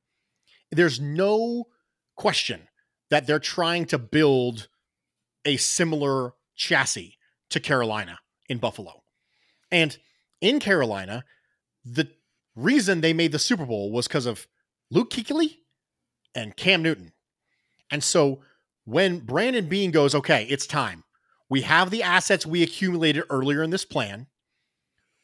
[0.72, 1.66] There's no
[2.16, 2.70] question
[3.10, 4.68] that they're trying to build
[5.46, 7.18] a similar chassis
[7.50, 8.20] to Carolina
[8.50, 9.02] in Buffalo.
[9.72, 9.98] And
[10.42, 11.24] in Carolina,
[11.84, 12.10] the
[12.56, 14.48] reason they made the Super Bowl was because of
[14.92, 15.58] Luke Kuechly
[16.36, 17.14] and Cam Newton.
[17.90, 18.42] And so
[18.86, 21.04] when Brandon Beane goes, okay, it's time.
[21.50, 24.28] We have the assets we accumulated earlier in this plan.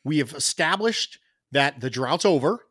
[0.04, 1.20] We have established
[1.52, 2.66] that the drought's over.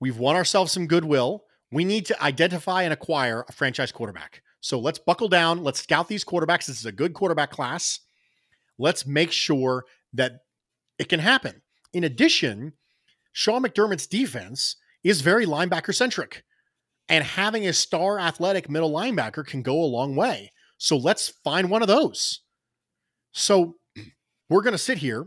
[0.00, 1.44] We've won ourselves some goodwill.
[1.70, 4.42] We need to identify and acquire a franchise quarterback.
[4.60, 5.64] So let's buckle down.
[5.64, 6.66] Let's scout these quarterbacks.
[6.66, 8.00] This is a good quarterback class.
[8.78, 10.40] Let's make sure that
[10.98, 11.62] it can happen.
[11.92, 12.74] In addition,
[13.32, 16.44] Sean McDermott's defense is very linebacker centric,
[17.08, 20.52] and having a star athletic middle linebacker can go a long way.
[20.78, 22.40] So let's find one of those.
[23.32, 23.76] So
[24.48, 25.26] we're going to sit here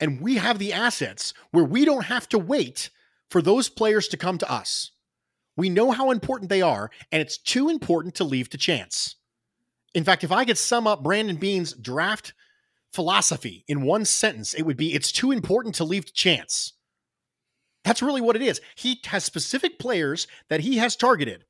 [0.00, 2.90] and we have the assets where we don't have to wait
[3.30, 4.92] for those players to come to us.
[5.58, 9.16] We know how important they are, and it's too important to leave to chance.
[9.92, 12.32] In fact, if I could sum up Brandon Beane's draft
[12.92, 16.74] philosophy in one sentence, it would be it's too important to leave to chance.
[17.82, 18.60] That's really what it is.
[18.76, 21.44] He has specific players that he has targeted.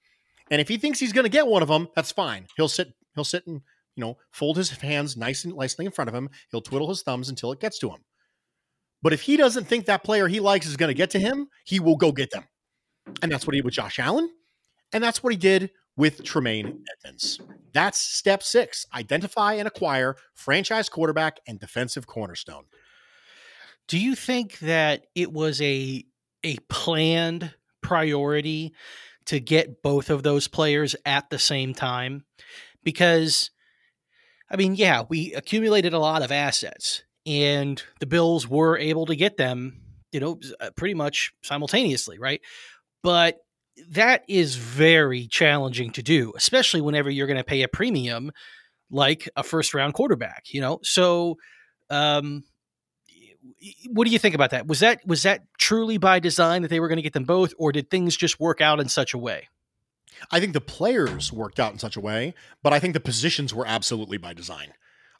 [0.50, 2.46] And if he thinks he's going to get one of them, that's fine.
[2.56, 3.60] He'll sit he'll sit and,
[3.94, 6.30] you know, fold his hands nice and nicely in front of him.
[6.50, 8.00] He'll twiddle his thumbs until it gets to him.
[9.02, 11.48] But if he doesn't think that player he likes is going to get to him,
[11.66, 12.44] he will go get them.
[13.22, 14.30] And that's what he did with Josh Allen.
[14.92, 17.40] And that's what he did with Tremaine Edmunds.
[17.72, 22.64] That's step six identify and acquire franchise quarterback and defensive cornerstone.
[23.88, 26.04] Do you think that it was a
[26.44, 27.52] a planned
[27.82, 28.74] priority
[29.26, 32.24] to get both of those players at the same time?
[32.84, 33.50] Because
[34.50, 39.16] I mean, yeah, we accumulated a lot of assets and the Bills were able to
[39.16, 39.82] get them,
[40.12, 42.40] you know, uh, pretty much simultaneously, right?
[43.02, 43.38] But
[43.90, 48.32] that is very challenging to do, especially whenever you're going to pay a premium
[48.90, 50.80] like a first round quarterback, you know?
[50.82, 51.36] So,
[51.90, 52.44] um,
[53.88, 54.66] what do you think about that?
[54.66, 57.52] Was that was that truly by design that they were going to get them both,
[57.58, 59.48] or did things just work out in such a way?
[60.30, 63.54] I think the players worked out in such a way, but I think the positions
[63.54, 64.72] were absolutely by design.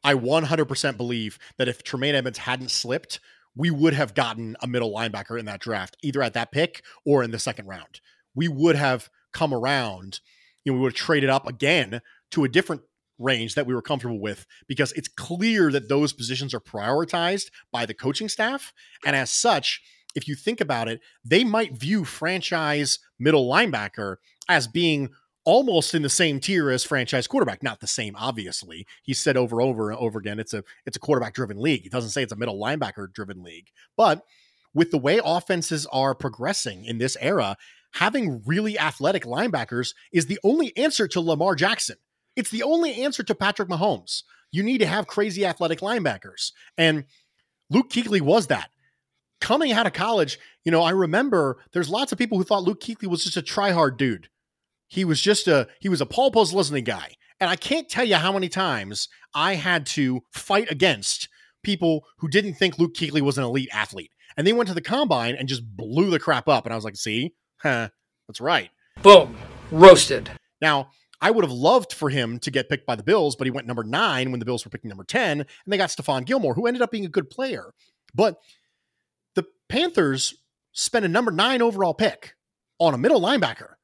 [0.04, 3.20] I 100% believe that if Tremaine Edmunds hadn't slipped,
[3.58, 7.24] we would have gotten a middle linebacker in that draft, either at that pick or
[7.24, 8.00] in the second round.
[8.34, 10.20] We would have come around,
[10.64, 12.00] you know, we would have traded up again
[12.30, 12.82] to a different
[13.18, 17.84] range that we were comfortable with because it's clear that those positions are prioritized by
[17.84, 18.72] the coaching staff.
[19.04, 19.82] And as such,
[20.14, 24.16] if you think about it, they might view franchise middle linebacker
[24.48, 25.10] as being
[25.48, 27.62] almost in the same tier as franchise quarterback.
[27.62, 28.86] Not the same, obviously.
[29.02, 31.84] He said over over and over again, it's a it's a quarterback driven league.
[31.84, 33.68] He doesn't say it's a middle linebacker driven league.
[33.96, 34.22] But
[34.74, 37.56] with the way offenses are progressing in this era,
[37.94, 41.96] having really athletic linebackers is the only answer to Lamar Jackson.
[42.36, 44.24] It's the only answer to Patrick Mahomes.
[44.52, 46.52] You need to have crazy athletic linebackers.
[46.76, 47.06] And
[47.70, 48.68] Luke Kuechly was that.
[49.40, 52.82] Coming out of college, you know, I remember there's lots of people who thought Luke
[52.82, 54.28] Kuechly was just a try-hard dude.
[54.88, 57.14] He was just a he was a Paul Posluszny guy.
[57.40, 61.28] And I can't tell you how many times I had to fight against
[61.62, 64.10] people who didn't think Luke Kuechly was an elite athlete.
[64.36, 66.64] And they went to the combine and just blew the crap up.
[66.64, 67.90] And I was like, see, huh,
[68.26, 68.70] that's right.
[69.02, 69.36] Boom,
[69.70, 70.30] roasted.
[70.60, 73.50] Now, I would have loved for him to get picked by the Bills, but he
[73.50, 76.54] went number nine when the Bills were picking number 10, and they got Stephon Gilmore,
[76.54, 77.74] who ended up being a good player.
[78.14, 78.38] But
[79.34, 80.34] the Panthers
[80.72, 82.34] spent a number nine overall pick
[82.78, 83.74] on a middle linebacker.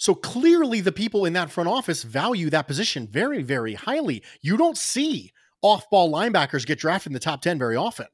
[0.00, 4.22] So clearly, the people in that front office value that position very, very highly.
[4.40, 5.30] You don't see
[5.60, 8.06] off ball linebackers get drafted in the top 10 very often.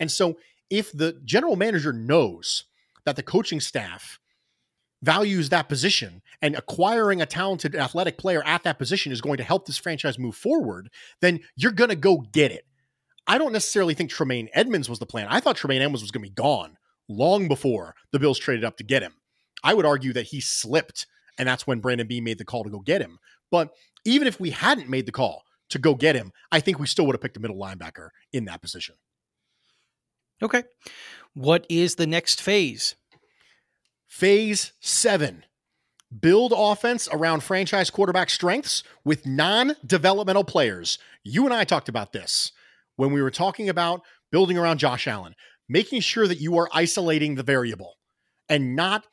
[0.00, 0.38] And so,
[0.70, 2.64] if the general manager knows
[3.04, 4.18] that the coaching staff
[5.02, 9.44] values that position and acquiring a talented athletic player at that position is going to
[9.44, 10.88] help this franchise move forward,
[11.20, 12.64] then you're going to go get it.
[13.26, 15.26] I don't necessarily think Tremaine Edmunds was the plan.
[15.28, 16.78] I thought Tremaine Edmunds was going to be gone
[17.10, 19.12] long before the Bills traded up to get him.
[19.62, 21.06] I would argue that he slipped,
[21.38, 23.18] and that's when Brandon Beane made the call to go get him.
[23.50, 23.70] But
[24.04, 27.06] even if we hadn't made the call to go get him, I think we still
[27.06, 28.96] would have picked a middle linebacker in that position.
[30.42, 30.64] Okay.
[31.34, 32.96] What is the next phase?
[34.06, 35.44] Phase seven
[36.18, 40.98] build offense around franchise quarterback strengths with non developmental players.
[41.22, 42.52] You and I talked about this
[42.96, 44.02] when we were talking about
[44.32, 45.34] building around Josh Allen,
[45.68, 47.96] making sure that you are isolating the variable
[48.48, 49.06] and not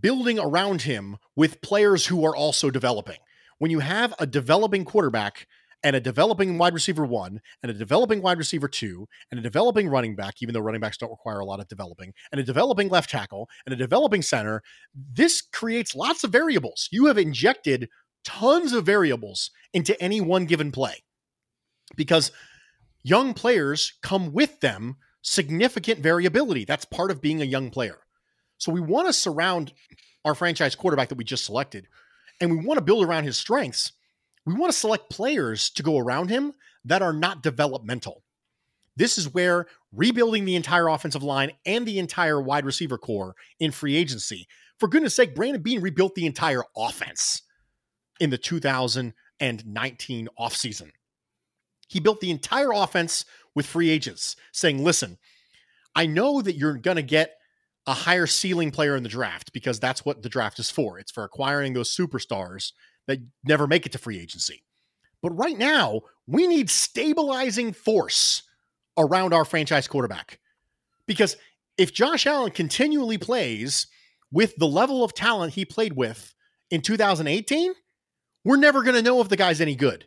[0.00, 3.18] building around him with players who are also developing.
[3.58, 5.46] When you have a developing quarterback
[5.82, 9.88] and a developing wide receiver one and a developing wide receiver two and a developing
[9.88, 12.88] running back, even though running backs don't require a lot of developing, and a developing
[12.88, 14.62] left tackle and a developing center,
[14.94, 16.88] this creates lots of variables.
[16.90, 17.88] You have injected
[18.24, 21.04] tons of variables into any one given play
[21.94, 22.32] because
[23.02, 26.64] young players come with them significant variability.
[26.64, 27.98] That's part of being a young player.
[28.58, 29.72] So we want to surround
[30.24, 31.86] our franchise quarterback that we just selected,
[32.40, 33.92] and we want to build around his strengths.
[34.44, 36.52] We want to select players to go around him
[36.84, 38.22] that are not developmental.
[38.96, 43.70] This is where rebuilding the entire offensive line and the entire wide receiver corps in
[43.70, 44.46] free agency.
[44.78, 47.42] For goodness sake, Brandon Beane rebuilt the entire offense
[48.20, 50.90] in the 2019 offseason.
[51.88, 55.18] He built the entire offense with free agents, saying, listen,
[55.94, 57.36] I know that you're going to get
[57.86, 60.98] a higher ceiling player in the draft because that's what the draft is for.
[60.98, 62.72] It's for acquiring those superstars
[63.06, 64.64] that never make it to free agency.
[65.22, 68.42] But right now, we need stabilizing force
[68.98, 70.40] around our franchise quarterback.
[71.06, 71.36] Because
[71.78, 73.86] if Josh Allen continually plays
[74.32, 76.34] with the level of talent he played with
[76.70, 77.72] in 2018,
[78.44, 80.06] we're never going to know if the guy's any good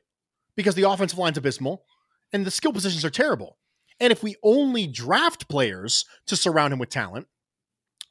[0.56, 1.86] because the offensive line's abysmal
[2.34, 3.58] and the skill positions are terrible.
[4.00, 7.28] And if we only draft players to surround him with talent,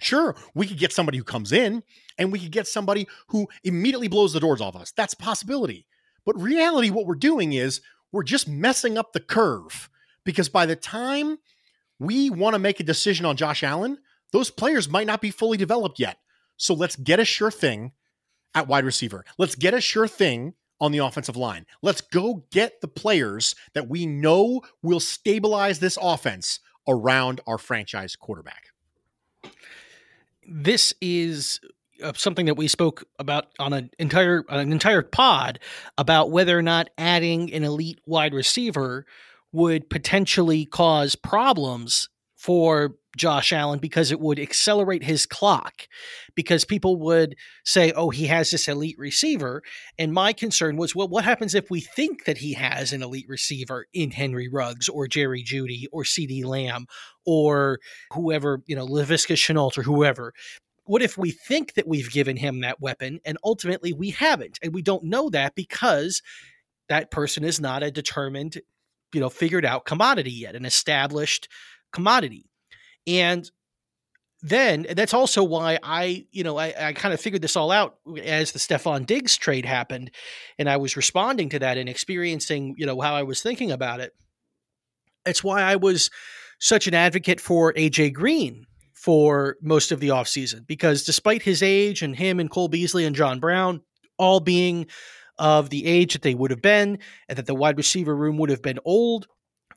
[0.01, 1.83] sure, we could get somebody who comes in
[2.19, 4.93] and we could get somebody who immediately blows the doors off us.
[4.93, 5.87] That's a possibility.
[6.25, 7.81] But reality, what we're doing is
[8.13, 9.89] we're just messing up the curve
[10.25, 11.39] because by the time
[11.99, 13.99] we want to make a decision on Josh Allen,
[14.33, 16.19] those players might not be fully developed yet.
[16.57, 17.93] So let's get a sure thing
[18.55, 19.25] at wide receiver.
[19.39, 21.67] Let's get a sure thing on the offensive line.
[21.83, 28.17] Let's go get the players that we know will stabilize this offense around our franchise
[28.17, 28.67] quarterback.
[30.49, 31.61] This is
[32.03, 35.59] uh, something that we spoke about on an entire an entire pod
[35.97, 39.05] about whether or not adding an elite wide receiver
[39.53, 45.87] would potentially cause problems for Josh Allen because it would accelerate his clock
[46.35, 49.63] because people would say, oh, he has this elite receiver.
[49.99, 53.29] And my concern was, well, what happens if we think that he has an elite
[53.29, 56.87] receiver in Henry Ruggs or Jerry Jeudy or CeeDee Lamb
[57.27, 57.79] or
[58.13, 60.33] whoever, you know, Laviska Shenault or whoever?
[60.85, 64.59] What if we think that we've given him that weapon and ultimately we haven't?
[64.63, 66.23] And we don't know that because
[66.89, 68.59] that person is not a determined,
[69.13, 71.49] you know, figured out commodity yet, an established
[71.93, 72.47] commodity.
[73.09, 73.51] And
[74.43, 77.97] then that's also why I, you know, I, I kind of figured this all out
[78.23, 80.13] as the Stefon Diggs trade happened.
[80.59, 84.01] And I was responding to that and experiencing, you know, how I was thinking about
[84.01, 84.15] it.
[85.27, 86.11] It's why I was
[86.61, 92.03] such an advocate for AJ Green for most of the offseason because despite his age
[92.03, 93.81] and him and Cole Beasley and John Brown
[94.19, 94.87] all being
[95.39, 96.99] of the age that they would have been
[97.29, 99.29] and that the wide receiver room would have been old,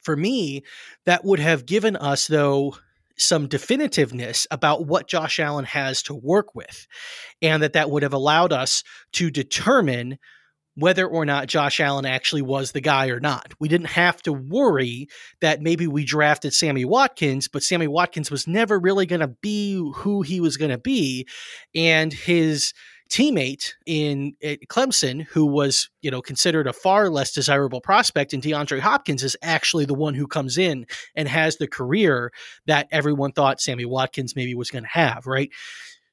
[0.02, 0.64] for me,
[1.06, 2.76] that would have given us, though,
[3.22, 6.88] some definitiveness about what Josh Allen has to work with,
[7.42, 10.18] and that that would have allowed us to determine
[10.76, 13.54] whether or not Josh Allen actually was the guy or not.
[13.60, 15.08] We didn't have to worry
[15.42, 19.76] that maybe we drafted Sammy Watkins, but Sammy Watkins was never really going to be
[19.96, 21.28] who he was going to be.
[21.76, 22.74] And his
[23.12, 28.42] teammate in eh, Clemson, who was you know considered a far less desirable prospect, and
[28.42, 32.32] DeAndre Hopkins is actually the one who comes in and has the career
[32.66, 35.52] that everyone thought Sammy Watkins maybe was going to have, right?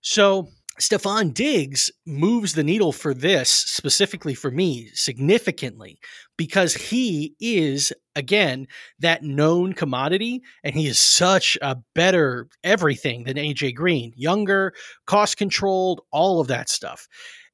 [0.01, 0.49] So
[0.79, 5.99] Stefon Diggs moves the needle for this specifically for me significantly
[6.37, 8.67] because he is again
[9.01, 14.73] that known commodity and he is such a better everything than AJ Green, younger,
[15.07, 17.09] cost controlled, all of that stuff.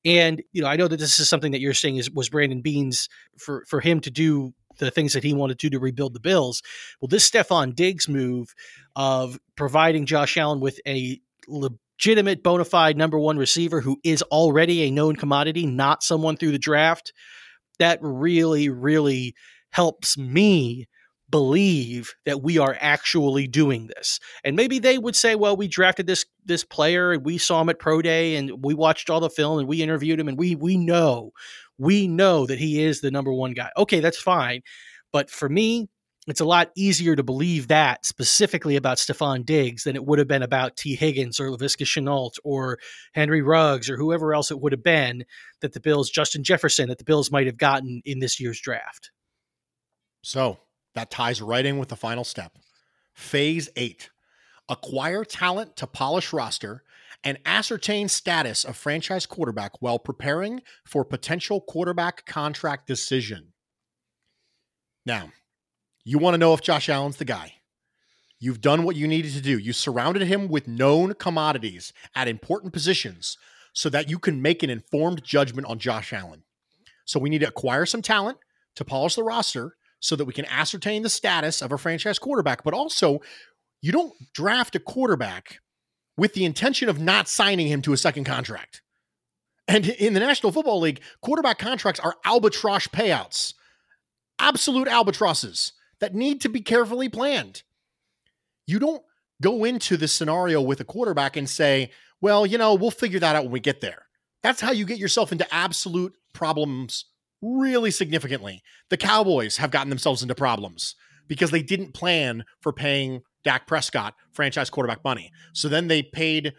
[0.05, 2.61] And you know, I know that this is something that you're saying is was Brandon
[2.61, 3.09] Beane's
[3.39, 6.21] for for him to do the things that he wanted to do to rebuild the
[6.21, 6.63] Bills.
[7.01, 8.55] Well, this Stefon Diggs move
[8.97, 11.21] of providing Josh Allen with a
[11.99, 16.53] legitimate bona fide number one receiver who is already a known commodity, not someone through
[16.53, 17.13] the draft,
[17.79, 19.35] that really, really
[19.71, 20.87] helps me
[21.31, 24.21] believe that we are actually doing this.
[24.45, 27.71] And maybe they would say, well, we drafted this this player and we saw him
[27.71, 30.55] at pro day and we watched all the film and we interviewed him and we
[30.55, 31.33] we know
[31.79, 33.71] we know that he is the number one guy.
[33.77, 34.63] Okay, that's fine.
[35.13, 35.89] But for me,
[36.27, 40.29] it's a lot easier to believe that specifically about Stefon Diggs than it would have
[40.29, 42.79] been about Tee Higgins or Laviska Shenault or
[43.13, 45.25] Henry Ruggs or whoever else it would have been
[45.61, 49.11] that the Bills, Justin Jefferson, that the Bills might have gotten in this year's draft.
[50.23, 50.59] So
[50.95, 52.57] that ties right in with the final step.
[53.13, 54.11] Phase eight
[54.69, 56.83] acquire talent to polish roster
[57.23, 63.53] and ascertain status of franchise quarterback while preparing for potential quarterback contract decision.
[65.05, 65.31] Now,
[66.05, 67.55] you want to know if Josh Allen's the guy.
[68.39, 69.59] You've done what you needed to do.
[69.59, 73.39] You surrounded him with known commodities at important positions
[73.73, 76.43] so that you can make an informed judgment on Josh Allen.
[77.07, 78.39] So we need to acquire some talent
[78.77, 82.63] to polish the roster so that we can ascertain the status of a franchise quarterback.
[82.65, 83.23] But also,
[83.81, 85.61] you don't draft a quarterback
[86.17, 88.83] with the intention of not signing him to a second contract.
[89.67, 93.55] And in the National Football League, quarterback contracts are albatross payouts,
[94.39, 95.73] absolute albatrosses
[96.05, 97.63] that need to be carefully planned.
[98.67, 99.03] You don't
[99.41, 101.91] go into the scenario with a quarterback and say,
[102.21, 104.05] well, you know, we'll figure that out when we get there.
[104.43, 107.07] That's how you get yourself into absolute problems
[107.41, 108.63] really significantly.
[108.91, 110.95] The Cowboys have gotten themselves into problems
[111.27, 115.33] because they didn't plan for paying Dak Prescott franchise quarterback money.
[115.55, 116.53] So then they paid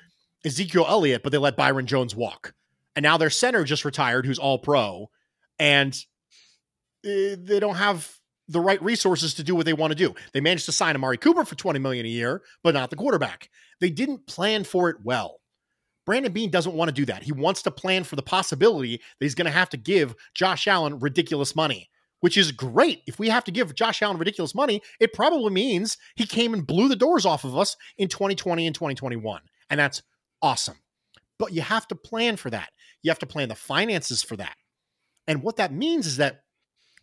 [0.43, 2.56] Ezekiel Elliott, but they let Byron Jones walk.
[2.96, 5.12] And now their center just retired, who's all pro,
[5.60, 5.96] and
[7.06, 8.12] eh, they don't have
[8.48, 10.14] the right resources to do what they want to do.
[10.34, 13.50] They managed to sign Amari Cooper for 20 million a year, but not the quarterback.
[13.80, 15.39] They didn't plan for it well.
[16.06, 17.24] Brandon Beane doesn't want to do that.
[17.24, 20.68] He wants to plan for the possibility that he's going to have to give Josh
[20.68, 21.89] Allen ridiculous money,
[22.20, 23.02] which is great.
[23.08, 26.68] If we have to give Josh Allen ridiculous money, it probably means he came and
[26.68, 29.41] blew the doors off of us in 2020 and 2021.
[29.72, 30.04] And that's
[30.43, 30.78] awesome.
[31.39, 32.70] But you have to plan for that.
[33.02, 34.56] You have to plan the finances for that.
[35.28, 36.41] And what that means is that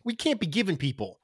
[0.05, 1.19] we can't be giving people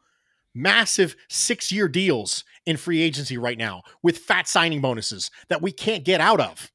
[0.60, 5.72] massive six year deals in free agency right now with fat signing bonuses that we
[5.72, 6.72] can't get out of.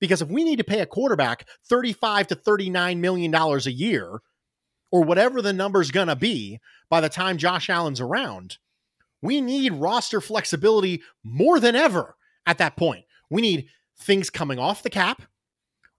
[0.00, 4.20] Because if we need to pay a quarterback 35 to 39 million dollars a year
[4.90, 6.60] or whatever the number's going to be
[6.90, 8.58] by the time Josh Allen's around,
[9.22, 12.16] we need roster flexibility more than ever
[12.46, 13.04] at that point.
[13.30, 13.68] We need
[13.98, 15.22] things coming off the cap.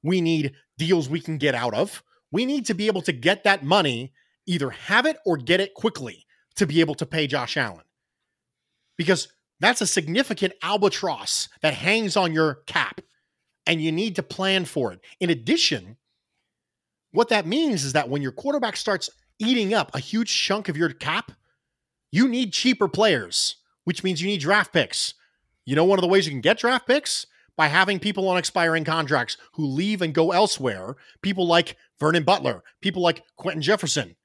[0.04, 2.04] We need deals we can get out of.
[2.32, 4.12] We need to be able to get that money,
[4.46, 6.23] either have it or get it quickly
[6.56, 7.86] to be able to pay Josh Allen.
[8.98, 9.28] Because
[9.60, 13.02] that's a significant albatross that hangs on your cap
[13.66, 15.00] and you need to plan for it.
[15.20, 15.98] In addition,
[17.12, 20.78] what that means is that when your quarterback starts eating up a huge chunk of
[20.78, 21.32] your cap,
[22.12, 25.14] you need cheaper players, which means you need draft picks.
[25.66, 27.26] You know, one of the ways you can get draft picks?
[27.56, 32.64] By having people on expiring contracts who leave and go elsewhere, people like Vernon Butler,
[32.82, 34.16] people like Quinton Jefferson.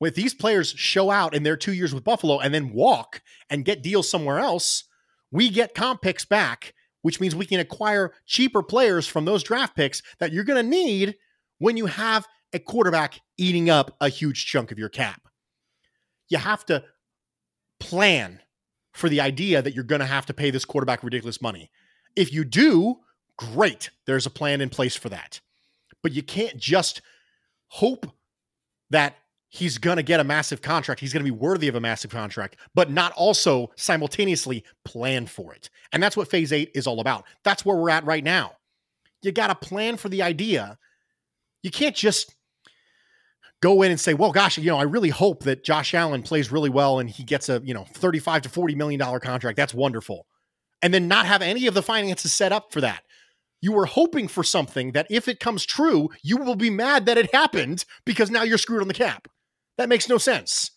[0.00, 3.20] With these players show out in their two years with Buffalo and then walk
[3.50, 4.84] and get deals somewhere else,
[5.30, 9.76] we get comp picks back which means we can acquire cheaper players from those draft
[9.76, 11.16] picks that you're going to need
[11.58, 15.22] when you have a quarterback eating up a huge chunk of your cap.
[16.28, 16.84] You have to
[17.80, 18.40] plan
[18.92, 21.70] for the idea that you're going to have to pay this quarterback ridiculous money.
[22.16, 22.96] If you do,
[23.36, 23.90] great.
[24.06, 25.40] There's a plan in place for that.
[26.02, 27.00] But you can't just
[27.68, 28.06] hope
[28.90, 29.16] that
[29.48, 31.00] he's going to get a massive contract.
[31.00, 35.54] He's going to be worthy of a massive contract, but not also simultaneously plan for
[35.54, 35.70] it.
[35.92, 37.24] And that's what phase eight is all about.
[37.44, 38.52] That's where we're at right now.
[39.22, 40.78] You got to plan for the idea.
[41.62, 42.34] You can't just
[43.60, 46.52] go in and say, well, gosh, you know, I really hope that Josh Allen plays
[46.52, 49.56] really well and he gets a, you know, 35 to 40 million dollar contract.
[49.56, 50.26] That's wonderful.
[50.82, 53.02] And then not have any of the finances set up for that.
[53.60, 57.18] You were hoping for something that if it comes true, you will be mad that
[57.18, 59.26] it happened because now you're screwed on the cap.
[59.78, 60.72] That makes no sense.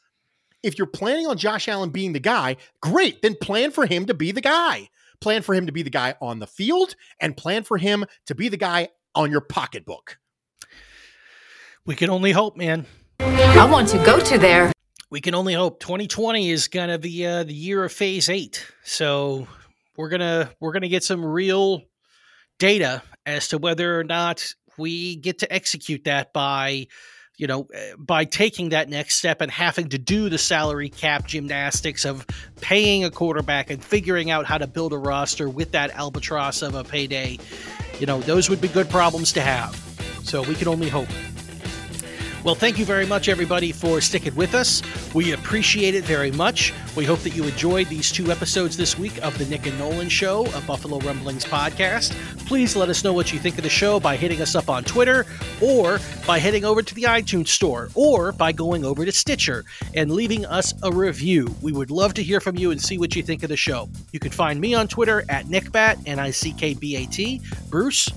[0.64, 4.14] If you're planning on Josh Allen being the guy, great, then plan for him to
[4.14, 4.90] be the guy.
[5.20, 8.36] Plan for him to be the guy on the field and plan for him to
[8.36, 10.18] be the guy on your pocketbook.
[11.86, 12.86] We can only hope, man.
[13.20, 14.72] I want to go to there.
[15.10, 15.80] We can only hope.
[15.80, 19.48] 2020 is gonna be uh, the year of Phase Eight, so
[19.98, 21.82] we're gonna we're gonna get some real
[22.60, 26.88] data as to whether or not we get to execute that by
[27.38, 31.28] you know, eh, by taking that next step and having to do the salary cap
[31.28, 32.26] gymnastics of
[32.62, 36.76] paying a quarterback and figuring out how to build a roster with that albatross of
[36.76, 37.38] a payday,
[38.00, 39.76] you know, those would be good problems to have.
[40.24, 41.10] So we can only hope.
[42.44, 44.82] Well, thank you very much, everybody, for sticking with us.
[45.14, 46.74] We appreciate it very much.
[46.96, 50.10] We hope that you enjoyed these two episodes this week of the Nick and Nolan
[50.10, 52.16] Show, a Buffalo Rumblings podcast.
[52.48, 54.84] Please let us know what you think of the show by hitting us up on
[54.84, 55.28] Twitter
[55.62, 59.64] or by heading over to the iTunes store or by going over to Stitcher
[59.94, 61.54] and leaving us a review.
[61.62, 63.88] We would love to hear from you and see what you think of the show.
[64.14, 67.40] You can find me on Twitter at NickBat, N I C K B A T.
[67.70, 68.10] Bruce?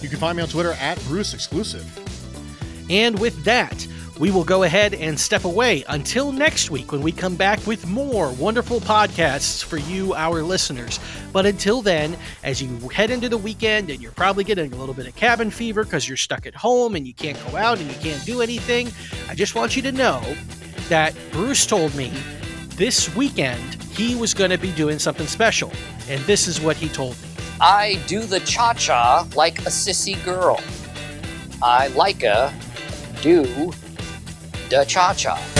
[0.00, 2.09] You can find me on Twitter at Bruce Exclusive.
[2.90, 3.86] And with that,
[4.18, 7.86] we will go ahead and step away until next week when we come back with
[7.86, 10.98] more wonderful podcasts for you, our listeners.
[11.32, 14.92] But until then, as you head into the weekend and you're probably getting a little
[14.92, 17.88] bit of cabin fever because you're stuck at home and you can't go out and
[17.88, 18.90] you can't do anything,
[19.28, 20.20] I just want you to know
[20.88, 22.12] that Bruce told me
[22.70, 23.62] this weekend
[23.92, 25.72] he was going to be doing something special.
[26.08, 27.28] And this is what he told me.
[27.60, 30.60] I do the cha cha like a sissy girl.
[31.62, 32.52] I like a
[33.22, 33.44] do
[34.70, 35.59] the cha cha.